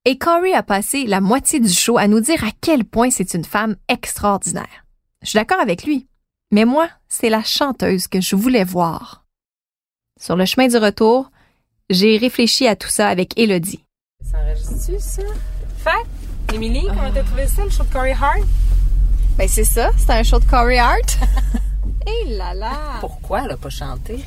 Et 0.06 0.18
Corey 0.18 0.54
a 0.54 0.64
passé 0.64 1.06
la 1.06 1.22
moitié 1.22 1.60
du 1.60 1.70
show 1.70 1.98
à 1.98 2.08
nous 2.08 2.20
dire 2.20 2.44
à 2.44 2.52
quel 2.60 2.86
point 2.86 3.10
c'est 3.10 3.34
une 3.34 3.46
femme 3.46 3.76
extraordinaire. 3.88 4.86
Je 5.22 5.30
suis 5.30 5.38
d'accord 5.38 5.62
avec 5.62 5.84
lui, 5.84 6.08
mais 6.52 6.66
moi, 6.66 6.90
c'est 7.08 7.30
la 7.30 7.44
chanteuse 7.44 8.08
que 8.08 8.20
je 8.20 8.36
voulais 8.36 8.66
voir. 8.66 9.23
Sur 10.24 10.38
le 10.38 10.46
chemin 10.46 10.70
du 10.70 10.78
retour, 10.78 11.30
j'ai 11.90 12.16
réfléchi 12.16 12.66
à 12.66 12.78
tout 12.78 12.88
ça 12.88 13.10
avec 13.10 13.38
Elodie. 13.38 13.84
Ça 14.22 14.38
enregistre-tu, 14.38 14.98
ça? 14.98 15.22
Fait, 15.80 16.56
Émilie, 16.56 16.86
comment 16.88 17.12
t'as 17.14 17.24
trouvé 17.24 17.46
ça, 17.46 17.66
le 17.66 17.70
show 17.70 17.84
de 17.84 17.92
Corey 17.92 18.14
Hart? 18.14 18.48
Ben 19.38 19.50
c'est 19.50 19.66
ça, 19.66 19.92
c'est 19.98 20.12
un 20.12 20.24
show 20.24 20.40
de 20.40 20.46
Corey 20.46 20.78
Hart. 20.78 21.20
Et 22.08 22.36
là 22.36 22.54
là! 22.54 23.00
Pourquoi 23.02 23.44
elle 23.44 23.52
a 23.52 23.58
pas 23.58 23.70
chanté? 23.70 24.24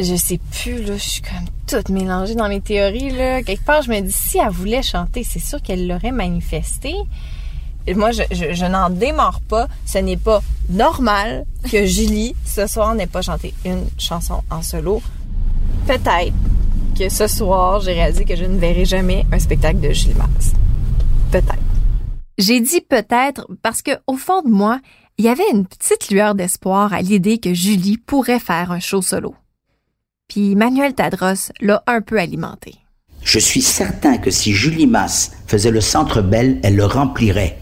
Je 0.00 0.16
sais 0.16 0.40
plus, 0.50 0.82
là, 0.82 0.96
je 0.96 1.10
suis 1.10 1.22
comme 1.22 1.46
toute 1.68 1.88
mélangée 1.88 2.34
dans 2.34 2.48
mes 2.48 2.60
théories, 2.60 3.10
là. 3.10 3.44
Quelque 3.44 3.64
part, 3.64 3.82
je 3.82 3.90
me 3.90 4.00
dis, 4.00 4.10
si 4.10 4.38
elle 4.38 4.50
voulait 4.50 4.82
chanter, 4.82 5.22
c'est 5.22 5.38
sûr 5.38 5.62
qu'elle 5.62 5.86
l'aurait 5.86 6.10
manifesté. 6.10 6.92
Et 7.86 7.94
Moi, 7.94 8.10
je, 8.10 8.22
je, 8.30 8.54
je 8.54 8.64
n'en 8.66 8.90
démarre 8.90 9.40
pas. 9.40 9.68
Ce 9.84 9.98
n'est 9.98 10.16
pas 10.16 10.42
normal 10.68 11.44
que 11.70 11.86
Julie, 11.86 12.34
ce 12.44 12.66
soir, 12.66 12.94
n'ait 12.94 13.06
pas 13.06 13.22
chanté 13.22 13.54
une 13.64 13.84
chanson 13.98 14.42
en 14.50 14.62
solo. 14.62 15.02
Peut-être 15.86 16.32
que 16.98 17.08
ce 17.08 17.26
soir, 17.26 17.80
j'ai 17.80 17.92
réalisé 17.92 18.24
que 18.24 18.36
je 18.36 18.44
ne 18.44 18.58
verrai 18.58 18.84
jamais 18.84 19.24
un 19.30 19.38
spectacle 19.38 19.80
de 19.80 19.92
Julie 19.92 20.14
Mars. 20.14 20.52
Peut-être. 21.30 21.54
J'ai 22.38 22.60
dit 22.60 22.80
peut-être 22.80 23.46
parce 23.62 23.82
que, 23.82 23.92
au 24.06 24.16
fond 24.16 24.42
de 24.42 24.50
moi, 24.50 24.80
il 25.18 25.24
y 25.24 25.28
avait 25.28 25.48
une 25.52 25.66
petite 25.66 26.10
lueur 26.10 26.34
d'espoir 26.34 26.92
à 26.92 27.00
l'idée 27.00 27.38
que 27.38 27.54
Julie 27.54 27.96
pourrait 27.96 28.40
faire 28.40 28.72
un 28.72 28.80
show 28.80 29.00
solo. 29.00 29.34
Puis 30.28 30.54
Manuel 30.56 30.94
Tadros 30.94 31.52
l'a 31.60 31.82
un 31.86 32.00
peu 32.00 32.18
alimenté. 32.18 32.74
Je 33.22 33.38
suis 33.38 33.62
certain 33.62 34.18
que 34.18 34.30
si 34.30 34.52
Julie 34.52 34.86
Masse 34.86 35.32
faisait 35.46 35.70
le 35.70 35.80
Centre 35.80 36.20
Bell, 36.20 36.60
elle 36.62 36.76
le 36.76 36.84
remplirait. 36.84 37.58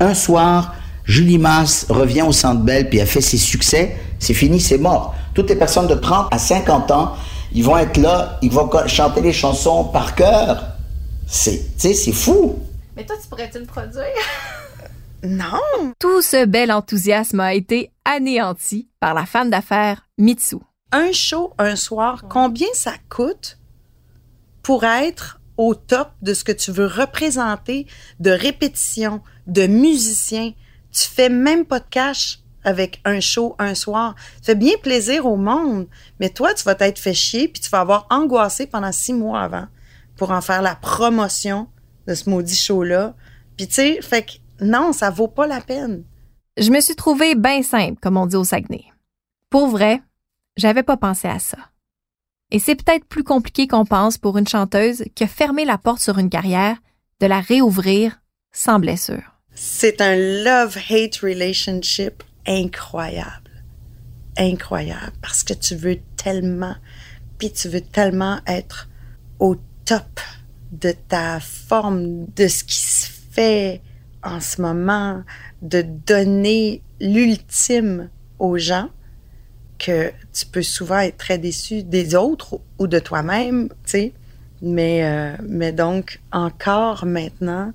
Un 0.00 0.14
soir, 0.14 0.74
Julie 1.04 1.38
Masse 1.38 1.86
revient 1.88 2.22
au 2.22 2.32
Centre 2.32 2.62
Bell 2.62 2.88
puis 2.88 2.98
elle 2.98 3.06
fait 3.06 3.20
ses 3.20 3.38
succès, 3.38 3.96
c'est 4.18 4.34
fini, 4.34 4.60
c'est 4.60 4.78
mort. 4.78 5.14
Toutes 5.34 5.48
les 5.48 5.56
personnes 5.56 5.86
de 5.86 5.94
30 5.94 6.28
à 6.32 6.38
50 6.38 6.90
ans, 6.90 7.14
ils 7.52 7.62
vont 7.62 7.76
être 7.76 7.96
là, 7.98 8.38
ils 8.42 8.50
vont 8.50 8.68
chanter 8.86 9.20
les 9.20 9.32
chansons 9.32 9.84
par 9.84 10.14
cœur. 10.14 10.64
C'est, 11.26 11.58
tu 11.76 11.88
sais, 11.88 11.94
c'est 11.94 12.12
fou. 12.12 12.58
Mais 12.96 13.04
toi, 13.04 13.16
tu 13.20 13.28
pourrais-tu 13.28 13.58
le 13.58 13.66
produire? 13.66 14.04
Non! 15.26 15.94
Tout 15.98 16.20
ce 16.20 16.44
bel 16.44 16.70
enthousiasme 16.70 17.40
a 17.40 17.54
été 17.54 17.90
anéanti 18.04 18.90
par 19.00 19.14
la 19.14 19.24
femme 19.24 19.48
d'affaires 19.48 20.06
Mitsu. 20.18 20.58
Un 20.92 21.12
show, 21.12 21.54
un 21.56 21.76
soir, 21.76 22.24
combien 22.28 22.68
ça 22.74 22.92
coûte 23.08 23.58
pour 24.62 24.84
être 24.84 25.40
au 25.56 25.74
top 25.74 26.10
de 26.20 26.34
ce 26.34 26.44
que 26.44 26.52
tu 26.52 26.72
veux 26.72 26.86
représenter, 26.86 27.86
de 28.20 28.30
répétition, 28.30 29.22
de 29.46 29.66
musicien? 29.66 30.52
Tu 30.92 31.08
fais 31.08 31.28
même 31.28 31.64
pas 31.64 31.80
de 31.80 31.86
cash 31.90 32.40
avec 32.64 33.00
un 33.04 33.20
show 33.20 33.54
un 33.58 33.74
soir. 33.74 34.14
Ça 34.40 34.52
fait 34.52 34.54
bien 34.54 34.76
plaisir 34.82 35.26
au 35.26 35.36
monde, 35.36 35.86
mais 36.18 36.30
toi, 36.30 36.54
tu 36.54 36.64
vas 36.64 36.74
t'être 36.74 36.98
fait 36.98 37.14
chier 37.14 37.48
puis 37.48 37.60
tu 37.62 37.70
vas 37.70 37.80
avoir 37.80 38.06
angoissé 38.10 38.66
pendant 38.66 38.92
six 38.92 39.12
mois 39.12 39.40
avant 39.40 39.66
pour 40.16 40.30
en 40.30 40.40
faire 40.40 40.62
la 40.62 40.74
promotion 40.74 41.68
de 42.06 42.14
ce 42.14 42.28
maudit 42.28 42.56
show-là. 42.56 43.14
Puis 43.56 43.66
tu 43.66 43.74
sais, 43.74 44.02
fait 44.02 44.24
que 44.24 44.32
non, 44.64 44.92
ça 44.92 45.10
vaut 45.10 45.28
pas 45.28 45.46
la 45.46 45.60
peine. 45.60 46.04
Je 46.56 46.70
me 46.70 46.80
suis 46.80 46.94
trouvée 46.94 47.34
bien 47.34 47.62
simple, 47.62 47.98
comme 48.00 48.16
on 48.16 48.26
dit 48.26 48.36
au 48.36 48.44
Saguenay. 48.44 48.84
Pour 49.50 49.68
vrai, 49.68 50.02
j'avais 50.56 50.82
pas 50.82 50.96
pensé 50.96 51.28
à 51.28 51.38
ça. 51.38 51.58
Et 52.50 52.58
c'est 52.60 52.76
peut-être 52.76 53.06
plus 53.06 53.24
compliqué 53.24 53.66
qu'on 53.66 53.84
pense 53.84 54.18
pour 54.18 54.38
une 54.38 54.46
chanteuse 54.46 55.04
qui 55.14 55.24
a 55.24 55.28
fermé 55.28 55.64
la 55.64 55.78
porte 55.78 56.00
sur 56.00 56.18
une 56.18 56.30
carrière 56.30 56.76
de 57.20 57.26
la 57.26 57.40
réouvrir 57.40 58.20
sans 58.52 58.78
blessure. 58.78 59.33
C'est 59.54 60.00
un 60.00 60.16
love-hate 60.16 61.16
relationship 61.18 62.22
incroyable. 62.46 63.50
Incroyable. 64.36 65.12
Parce 65.22 65.44
que 65.44 65.54
tu 65.54 65.76
veux 65.76 65.98
tellement, 66.16 66.74
puis 67.38 67.52
tu 67.52 67.68
veux 67.68 67.80
tellement 67.80 68.40
être 68.46 68.88
au 69.38 69.56
top 69.84 70.20
de 70.72 70.92
ta 71.08 71.38
forme, 71.40 72.26
de 72.34 72.48
ce 72.48 72.64
qui 72.64 72.76
se 72.76 73.06
fait 73.30 73.80
en 74.22 74.40
ce 74.40 74.60
moment, 74.60 75.22
de 75.62 75.82
donner 75.82 76.82
l'ultime 77.00 78.08
aux 78.38 78.58
gens, 78.58 78.88
que 79.78 80.10
tu 80.32 80.46
peux 80.46 80.62
souvent 80.62 80.98
être 80.98 81.18
très 81.18 81.38
déçu 81.38 81.82
des 81.82 82.14
autres 82.14 82.60
ou 82.78 82.86
de 82.86 82.98
toi-même, 82.98 83.68
tu 83.68 83.74
sais. 83.84 84.12
Mais, 84.62 85.04
euh, 85.04 85.36
mais 85.46 85.72
donc, 85.72 86.20
encore 86.32 87.04
maintenant, 87.04 87.72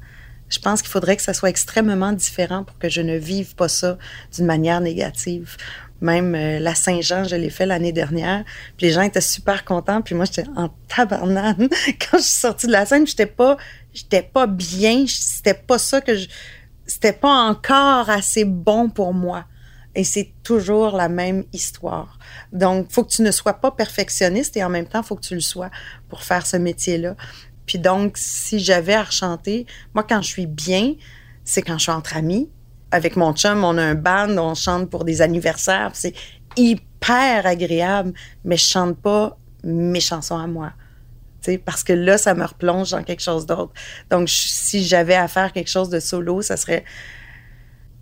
je 0.49 0.59
pense 0.59 0.81
qu'il 0.81 0.91
faudrait 0.91 1.15
que 1.15 1.21
ça 1.21 1.33
soit 1.33 1.49
extrêmement 1.49 2.11
différent 2.11 2.63
pour 2.63 2.77
que 2.77 2.89
je 2.89 3.01
ne 3.01 3.15
vive 3.17 3.55
pas 3.55 3.67
ça 3.67 3.97
d'une 4.35 4.45
manière 4.45 4.81
négative. 4.81 5.57
Même 6.01 6.33
euh, 6.33 6.59
la 6.59 6.75
Saint-Jean, 6.75 7.25
je 7.25 7.35
l'ai 7.35 7.49
fait 7.49 7.65
l'année 7.65 7.91
dernière. 7.91 8.43
Puis 8.77 8.87
les 8.87 8.93
gens 8.93 9.01
étaient 9.01 9.21
super 9.21 9.65
contents. 9.65 10.01
Puis 10.01 10.15
moi, 10.15 10.25
j'étais 10.25 10.49
en 10.55 10.69
tabarnane 10.87 11.67
quand 11.87 12.17
je 12.17 12.23
suis 12.23 12.39
sortie 12.39 12.67
de 12.67 12.71
la 12.71 12.85
scène. 12.85 13.05
J'étais 13.05 13.25
pas, 13.25 13.57
j'étais 13.93 14.23
pas 14.23 14.47
bien. 14.47 15.05
C'était 15.07 15.53
pas 15.53 15.77
ça 15.77 16.01
que 16.01 16.15
je, 16.15 16.27
c'était 16.87 17.13
pas 17.13 17.33
encore 17.33 18.09
assez 18.09 18.45
bon 18.45 18.89
pour 18.89 19.13
moi. 19.13 19.45
Et 19.95 20.03
c'est 20.03 20.33
toujours 20.43 20.95
la 20.95 21.09
même 21.09 21.43
histoire. 21.51 22.19
Donc, 22.53 22.91
faut 22.91 23.03
que 23.03 23.11
tu 23.11 23.21
ne 23.21 23.31
sois 23.31 23.53
pas 23.53 23.71
perfectionniste 23.71 24.55
et 24.55 24.63
en 24.63 24.69
même 24.69 24.85
temps, 24.85 25.03
faut 25.03 25.15
que 25.15 25.25
tu 25.25 25.33
le 25.33 25.41
sois 25.41 25.71
pour 26.07 26.23
faire 26.23 26.45
ce 26.45 26.57
métier-là. 26.57 27.15
Puis 27.69 27.77
donc, 27.77 28.17
si 28.17 28.57
j'avais 28.57 28.95
à 28.95 29.03
rechanter, 29.03 29.67
moi, 29.93 30.03
quand 30.03 30.23
je 30.23 30.27
suis 30.27 30.47
bien, 30.47 30.95
c'est 31.43 31.61
quand 31.61 31.77
je 31.77 31.83
suis 31.83 31.91
entre 31.91 32.17
amis. 32.17 32.49
Avec 32.89 33.15
mon 33.15 33.31
chum, 33.31 33.63
on 33.63 33.77
a 33.77 33.83
un 33.83 33.93
band, 33.93 34.35
on 34.39 34.55
chante 34.55 34.89
pour 34.89 35.05
des 35.05 35.21
anniversaires. 35.21 35.91
C'est 35.93 36.15
hyper 36.57 37.45
agréable, 37.45 38.13
mais 38.43 38.57
je 38.57 38.65
chante 38.65 38.97
pas 38.97 39.37
mes 39.63 39.99
chansons 39.99 40.39
à 40.39 40.47
moi. 40.47 40.73
parce 41.63 41.83
que 41.83 41.93
là, 41.93 42.17
ça 42.17 42.33
me 42.33 42.43
replonge 42.43 42.89
dans 42.89 43.03
quelque 43.03 43.21
chose 43.21 43.45
d'autre. 43.45 43.73
Donc, 44.09 44.29
si 44.29 44.83
j'avais 44.83 45.13
à 45.13 45.27
faire 45.27 45.53
quelque 45.53 45.69
chose 45.69 45.89
de 45.89 45.99
solo, 45.99 46.41
ça 46.41 46.57
serait 46.57 46.83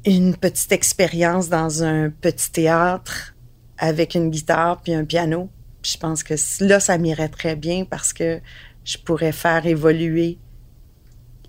une 0.06 0.34
petite 0.34 0.72
expérience 0.72 1.50
dans 1.50 1.84
un 1.84 2.10
petit 2.10 2.54
théâtre 2.54 3.36
avec 3.78 4.16
une 4.16 4.30
guitare 4.30 4.80
puis 4.82 4.94
un 4.94 5.04
piano. 5.04 5.50
je 5.84 5.98
pense 5.98 6.24
que 6.24 6.36
là, 6.62 6.80
ça 6.80 6.98
m'irait 6.98 7.28
très 7.28 7.58
bien 7.58 7.84
parce 7.84 8.14
que 8.14 8.40
je 8.88 8.97
pourrais 8.97 9.34
faire 9.34 9.67
évoluer 9.67 10.39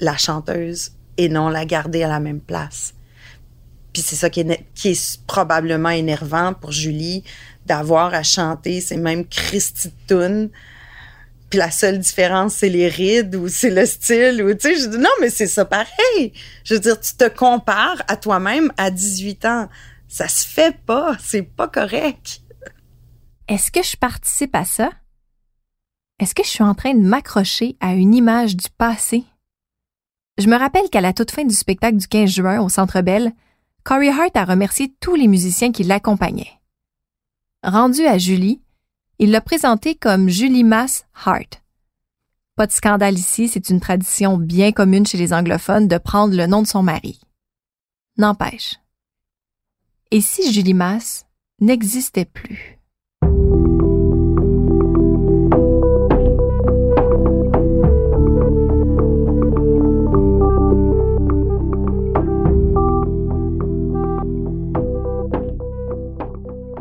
la 0.00 0.16
chanteuse 0.16 0.90
et 1.16 1.28
non 1.28 1.48
la 1.48 1.64
garder 1.64 2.02
à 2.02 2.08
la 2.08 2.20
même 2.20 2.40
place. 2.40 2.94
Puis 3.92 4.02
c'est 4.02 4.16
ça 4.16 4.28
qui 4.28 4.40
est, 4.40 5.26
probablement 5.26 5.90
énervant 5.90 6.52
pour 6.52 6.72
Julie 6.72 7.22
d'avoir 7.64 8.12
à 8.12 8.24
chanter 8.24 8.80
ces 8.80 8.96
mêmes 8.96 9.24
Christy 9.24 9.92
tunes. 10.08 10.50
Puis 11.48 11.58
la 11.58 11.70
seule 11.70 12.00
différence, 12.00 12.54
c'est 12.54 12.68
les 12.68 12.88
rides 12.88 13.36
ou 13.36 13.48
c'est 13.48 13.70
le 13.70 13.86
style. 13.86 14.42
Ou, 14.42 14.52
tu 14.54 14.60
sais, 14.60 14.80
je 14.82 14.88
dis, 14.88 14.98
non, 14.98 15.08
mais 15.20 15.30
c'est 15.30 15.46
ça 15.46 15.64
pareil. 15.64 16.32
Je 16.64 16.74
veux 16.74 16.80
dire, 16.80 17.00
tu 17.00 17.14
te 17.14 17.28
compares 17.28 18.02
à 18.08 18.16
toi-même 18.16 18.72
à 18.76 18.90
18 18.90 19.44
ans. 19.44 19.68
Ça 20.08 20.28
se 20.28 20.46
fait 20.46 20.76
pas. 20.86 21.16
C'est 21.22 21.42
pas 21.42 21.68
correct. 21.68 22.40
Est-ce 23.46 23.70
que 23.70 23.82
je 23.82 23.96
participe 23.96 24.54
à 24.54 24.64
ça? 24.64 24.90
Est-ce 26.18 26.34
que 26.34 26.42
je 26.42 26.48
suis 26.48 26.64
en 26.64 26.74
train 26.74 26.94
de 26.94 27.06
m'accrocher 27.06 27.76
à 27.80 27.94
une 27.94 28.14
image 28.14 28.56
du 28.56 28.68
passé? 28.76 29.24
Je 30.36 30.48
me 30.48 30.56
rappelle 30.56 30.90
qu'à 30.90 31.00
la 31.00 31.12
toute 31.12 31.30
fin 31.30 31.44
du 31.44 31.54
spectacle 31.54 31.96
du 31.96 32.08
15 32.08 32.30
juin 32.30 32.60
au 32.60 32.68
Centre 32.68 33.00
Bell, 33.02 33.32
Corey 33.84 34.08
Hart 34.08 34.36
a 34.36 34.44
remercié 34.44 34.92
tous 35.00 35.14
les 35.14 35.28
musiciens 35.28 35.70
qui 35.70 35.84
l'accompagnaient. 35.84 36.60
Rendu 37.62 38.04
à 38.04 38.18
Julie, 38.18 38.60
il 39.20 39.30
l'a 39.30 39.40
présentée 39.40 39.94
comme 39.94 40.28
Julie 40.28 40.64
Mass 40.64 41.06
Hart. 41.24 41.62
Pas 42.56 42.66
de 42.66 42.72
scandale 42.72 43.16
ici, 43.16 43.46
c'est 43.46 43.70
une 43.70 43.80
tradition 43.80 44.38
bien 44.38 44.72
commune 44.72 45.06
chez 45.06 45.18
les 45.18 45.32
anglophones 45.32 45.86
de 45.86 45.98
prendre 45.98 46.34
le 46.34 46.46
nom 46.46 46.62
de 46.62 46.66
son 46.66 46.82
mari. 46.82 47.20
N'empêche. 48.16 48.74
Et 50.10 50.20
si 50.20 50.52
Julie 50.52 50.74
Mass 50.74 51.26
n'existait 51.60 52.24
plus? 52.24 52.77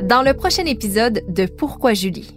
Dans 0.07 0.21
le 0.21 0.33
prochain 0.33 0.63
épisode 0.65 1.21
de 1.27 1.45
Pourquoi 1.45 1.93
Julie. 1.93 2.33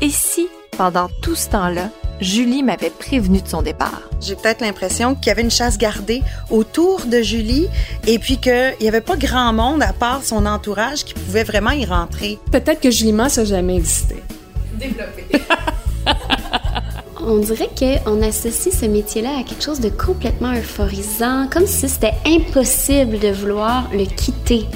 Et 0.00 0.08
si, 0.08 0.48
pendant 0.78 1.08
tout 1.20 1.34
ce 1.34 1.50
temps-là, 1.50 1.90
Julie 2.22 2.62
m'avait 2.62 2.88
prévenu 2.88 3.42
de 3.42 3.48
son 3.48 3.60
départ? 3.60 4.08
J'ai 4.22 4.34
peut-être 4.34 4.62
l'impression 4.62 5.14
qu'il 5.14 5.26
y 5.26 5.30
avait 5.30 5.42
une 5.42 5.50
chasse 5.50 5.76
gardée 5.76 6.22
autour 6.50 7.04
de 7.04 7.20
Julie 7.20 7.68
et 8.06 8.18
puis 8.18 8.38
qu'il 8.38 8.74
n'y 8.80 8.88
avait 8.88 9.02
pas 9.02 9.16
grand 9.16 9.52
monde 9.52 9.82
à 9.82 9.92
part 9.92 10.22
son 10.22 10.46
entourage 10.46 11.04
qui 11.04 11.12
pouvait 11.12 11.44
vraiment 11.44 11.72
y 11.72 11.84
rentrer. 11.84 12.38
Peut-être 12.50 12.80
que 12.80 12.90
Julie 12.90 13.12
Masse 13.12 13.36
n'a 13.36 13.44
jamais 13.44 13.76
existé. 13.76 14.22
Développé. 14.78 15.26
on 17.26 17.38
dirait 17.38 17.70
qu'on 17.78 18.22
associe 18.22 18.74
ce 18.74 18.86
métier-là 18.86 19.38
à 19.38 19.42
quelque 19.42 19.62
chose 19.62 19.80
de 19.80 19.88
complètement 19.88 20.52
euphorisant, 20.52 21.48
comme 21.50 21.66
si 21.66 21.88
c'était 21.88 22.14
impossible 22.26 23.18
de 23.18 23.28
vouloir 23.28 23.88
le 23.92 24.04
quitter. 24.04 24.66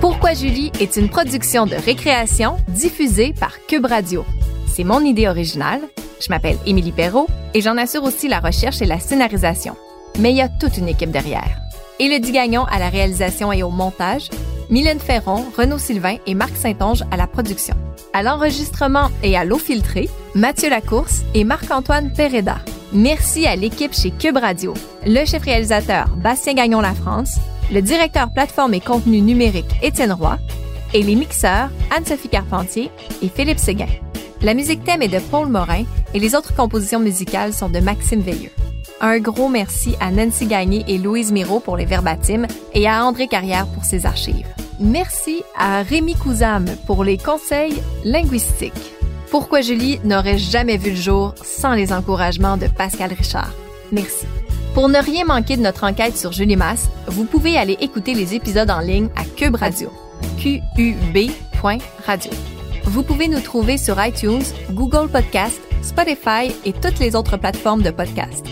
Pourquoi 0.00 0.34
Julie 0.34 0.70
est 0.80 0.96
une 0.96 1.08
production 1.08 1.66
de 1.66 1.74
récréation 1.74 2.56
diffusée 2.68 3.34
par 3.38 3.52
Cube 3.66 3.86
Radio. 3.86 4.24
C'est 4.66 4.84
mon 4.84 5.00
idée 5.00 5.26
originale. 5.28 5.80
Je 6.20 6.28
m'appelle 6.30 6.56
Émilie 6.66 6.92
Perrault 6.92 7.26
et 7.54 7.60
j'en 7.60 7.76
assure 7.76 8.04
aussi 8.04 8.28
la 8.28 8.40
recherche 8.40 8.80
et 8.80 8.86
la 8.86 9.00
scénarisation. 9.00 9.76
Mais 10.20 10.30
il 10.30 10.36
y 10.36 10.40
a 10.40 10.48
toute 10.48 10.76
une 10.76 10.88
équipe 10.88 11.10
derrière. 11.10 11.58
Élodie 11.98 12.32
Gagnon 12.32 12.64
à 12.64 12.78
la 12.78 12.88
réalisation 12.88 13.52
et 13.52 13.62
au 13.62 13.70
montage, 13.70 14.28
Mylène 14.70 15.00
Ferron, 15.00 15.44
Renaud 15.56 15.78
Sylvain 15.78 16.16
et 16.26 16.34
Marc 16.34 16.56
Saint-Onge 16.56 17.02
à 17.10 17.16
la 17.16 17.26
production. 17.26 17.74
À 18.12 18.22
l'enregistrement 18.22 19.08
et 19.22 19.36
à 19.36 19.44
l'eau 19.44 19.58
filtrée, 19.58 20.08
Mathieu 20.34 20.68
Lacourse 20.68 21.22
et 21.34 21.44
Marc-Antoine 21.44 22.12
Pereda. 22.12 22.58
Merci 22.92 23.46
à 23.46 23.56
l'équipe 23.56 23.94
chez 23.94 24.10
Cube 24.10 24.36
Radio, 24.36 24.74
le 25.06 25.24
chef 25.24 25.42
réalisateur 25.42 26.08
Bastien 26.16 26.54
Gagnon 26.54 26.80
La 26.80 26.94
France, 26.94 27.36
le 27.72 27.82
directeur 27.82 28.30
plateforme 28.32 28.74
et 28.74 28.80
contenu 28.80 29.20
numérique 29.20 29.76
Étienne 29.82 30.12
Roy 30.12 30.38
et 30.94 31.02
les 31.02 31.14
mixeurs 31.14 31.70
Anne-Sophie 31.94 32.28
Carpentier 32.28 32.90
et 33.22 33.28
Philippe 33.28 33.58
Séguin. 33.58 33.88
La 34.40 34.54
musique 34.54 34.84
thème 34.84 35.02
est 35.02 35.08
de 35.08 35.18
Paul 35.18 35.48
Morin 35.48 35.84
et 36.14 36.18
les 36.18 36.34
autres 36.34 36.54
compositions 36.54 37.00
musicales 37.00 37.52
sont 37.52 37.68
de 37.68 37.80
Maxime 37.80 38.20
Veilleux. 38.20 38.52
Un 39.00 39.18
gros 39.18 39.48
merci 39.48 39.94
à 40.00 40.10
Nancy 40.10 40.46
Gagné 40.46 40.84
et 40.88 40.98
Louise 40.98 41.30
Miro 41.30 41.60
pour 41.60 41.76
les 41.76 41.84
verbatims 41.84 42.46
et 42.74 42.88
à 42.88 43.04
André 43.04 43.28
Carrière 43.28 43.66
pour 43.66 43.84
ses 43.84 44.06
archives. 44.06 44.46
Merci 44.80 45.42
à 45.56 45.82
Rémi 45.82 46.14
Couzam 46.14 46.64
pour 46.86 47.02
les 47.02 47.18
conseils 47.18 47.82
linguistiques. 48.04 48.92
Pourquoi 49.30 49.60
Julie 49.60 49.98
n'aurait 50.04 50.38
jamais 50.38 50.76
vu 50.76 50.90
le 50.90 50.96
jour 50.96 51.34
sans 51.42 51.74
les 51.74 51.92
encouragements 51.92 52.56
de 52.56 52.68
Pascal 52.68 53.12
Richard? 53.12 53.52
Merci. 53.90 54.26
Pour 54.74 54.88
ne 54.88 54.98
rien 54.98 55.24
manquer 55.24 55.56
de 55.56 55.62
notre 55.62 55.84
enquête 55.84 56.16
sur 56.16 56.30
Julie 56.30 56.56
Masse, 56.56 56.88
vous 57.08 57.24
pouvez 57.24 57.58
aller 57.58 57.76
écouter 57.80 58.14
les 58.14 58.34
épisodes 58.34 58.70
en 58.70 58.78
ligne 58.78 59.08
à 59.16 59.24
Cube 59.24 59.56
Radio. 59.56 59.90
Vous 62.84 63.02
pouvez 63.02 63.26
nous 63.26 63.40
trouver 63.40 63.78
sur 63.78 64.02
iTunes, 64.02 64.44
Google 64.70 65.08
Podcast, 65.10 65.60
Spotify 65.82 66.54
et 66.64 66.72
toutes 66.72 67.00
les 67.00 67.16
autres 67.16 67.36
plateformes 67.36 67.82
de 67.82 67.90
podcast. 67.90 68.46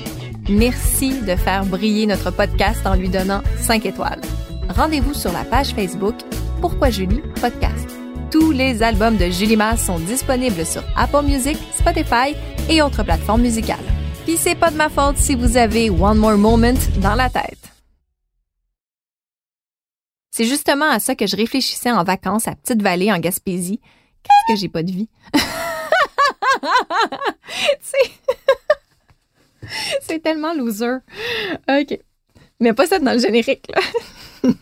Merci 0.49 1.21
de 1.21 1.37
faire 1.37 1.65
briller 1.65 2.07
notre 2.07 2.33
podcast 2.33 2.85
en 2.85 2.95
lui 2.95 3.09
donnant 3.09 3.43
5 3.61 3.87
étoiles. 3.87 4.21
Rendez-vous 4.69 5.15
sur 5.15 5.33
la 5.33 5.45
page 5.45 5.75
Facebook 5.75 6.15
Pourquoi 6.61 6.91
Julie 6.91 7.23
Podcast. 7.41 7.89
Tous 8.31 8.51
les 8.51 8.83
albums 8.83 9.17
de 9.17 9.31
Julie 9.31 9.57
Masse 9.57 9.87
sont 9.87 9.99
disponibles 9.99 10.67
sur 10.67 10.83
Apple 10.97 11.23
Music, 11.25 11.57
Spotify 11.73 12.35
et 12.69 12.83
autres 12.83 13.03
plateformes 13.05 13.43
musicales. 13.43 13.79
Puis 14.25 14.37
c'est 14.37 14.57
pas 14.57 14.71
de 14.71 14.77
ma 14.77 14.89
faute 14.89 15.17
si 15.17 15.35
vous 15.37 15.57
avez 15.57 15.89
One 15.89 16.19
More 16.19 16.37
Moment 16.37 16.75
dans 16.99 17.15
la 17.15 17.31
tête. 17.31 17.59
C'est 20.31 20.45
justement 20.45 20.91
à 20.91 20.99
ça 20.99 21.15
que 21.15 21.27
je 21.27 21.37
réfléchissais 21.37 21.93
en 21.93 22.05
vacances 22.05 22.49
à 22.49 22.57
Petite-Vallée 22.57 23.13
en 23.13 23.19
Gaspésie. 23.19 23.81
Qu'est-ce 24.23 24.53
que 24.53 24.61
j'ai 24.61 24.69
pas 24.69 24.83
de 24.83 24.91
vie? 24.91 25.09
C'est 30.03 30.23
tellement 30.23 30.55
loser. 30.55 30.99
OK. 31.69 31.99
Mais 32.61 32.73
pas 32.73 32.87
ça 32.87 32.99
dans 32.99 33.13
le 33.13 33.19
générique, 33.19 33.67
là. 33.69 33.81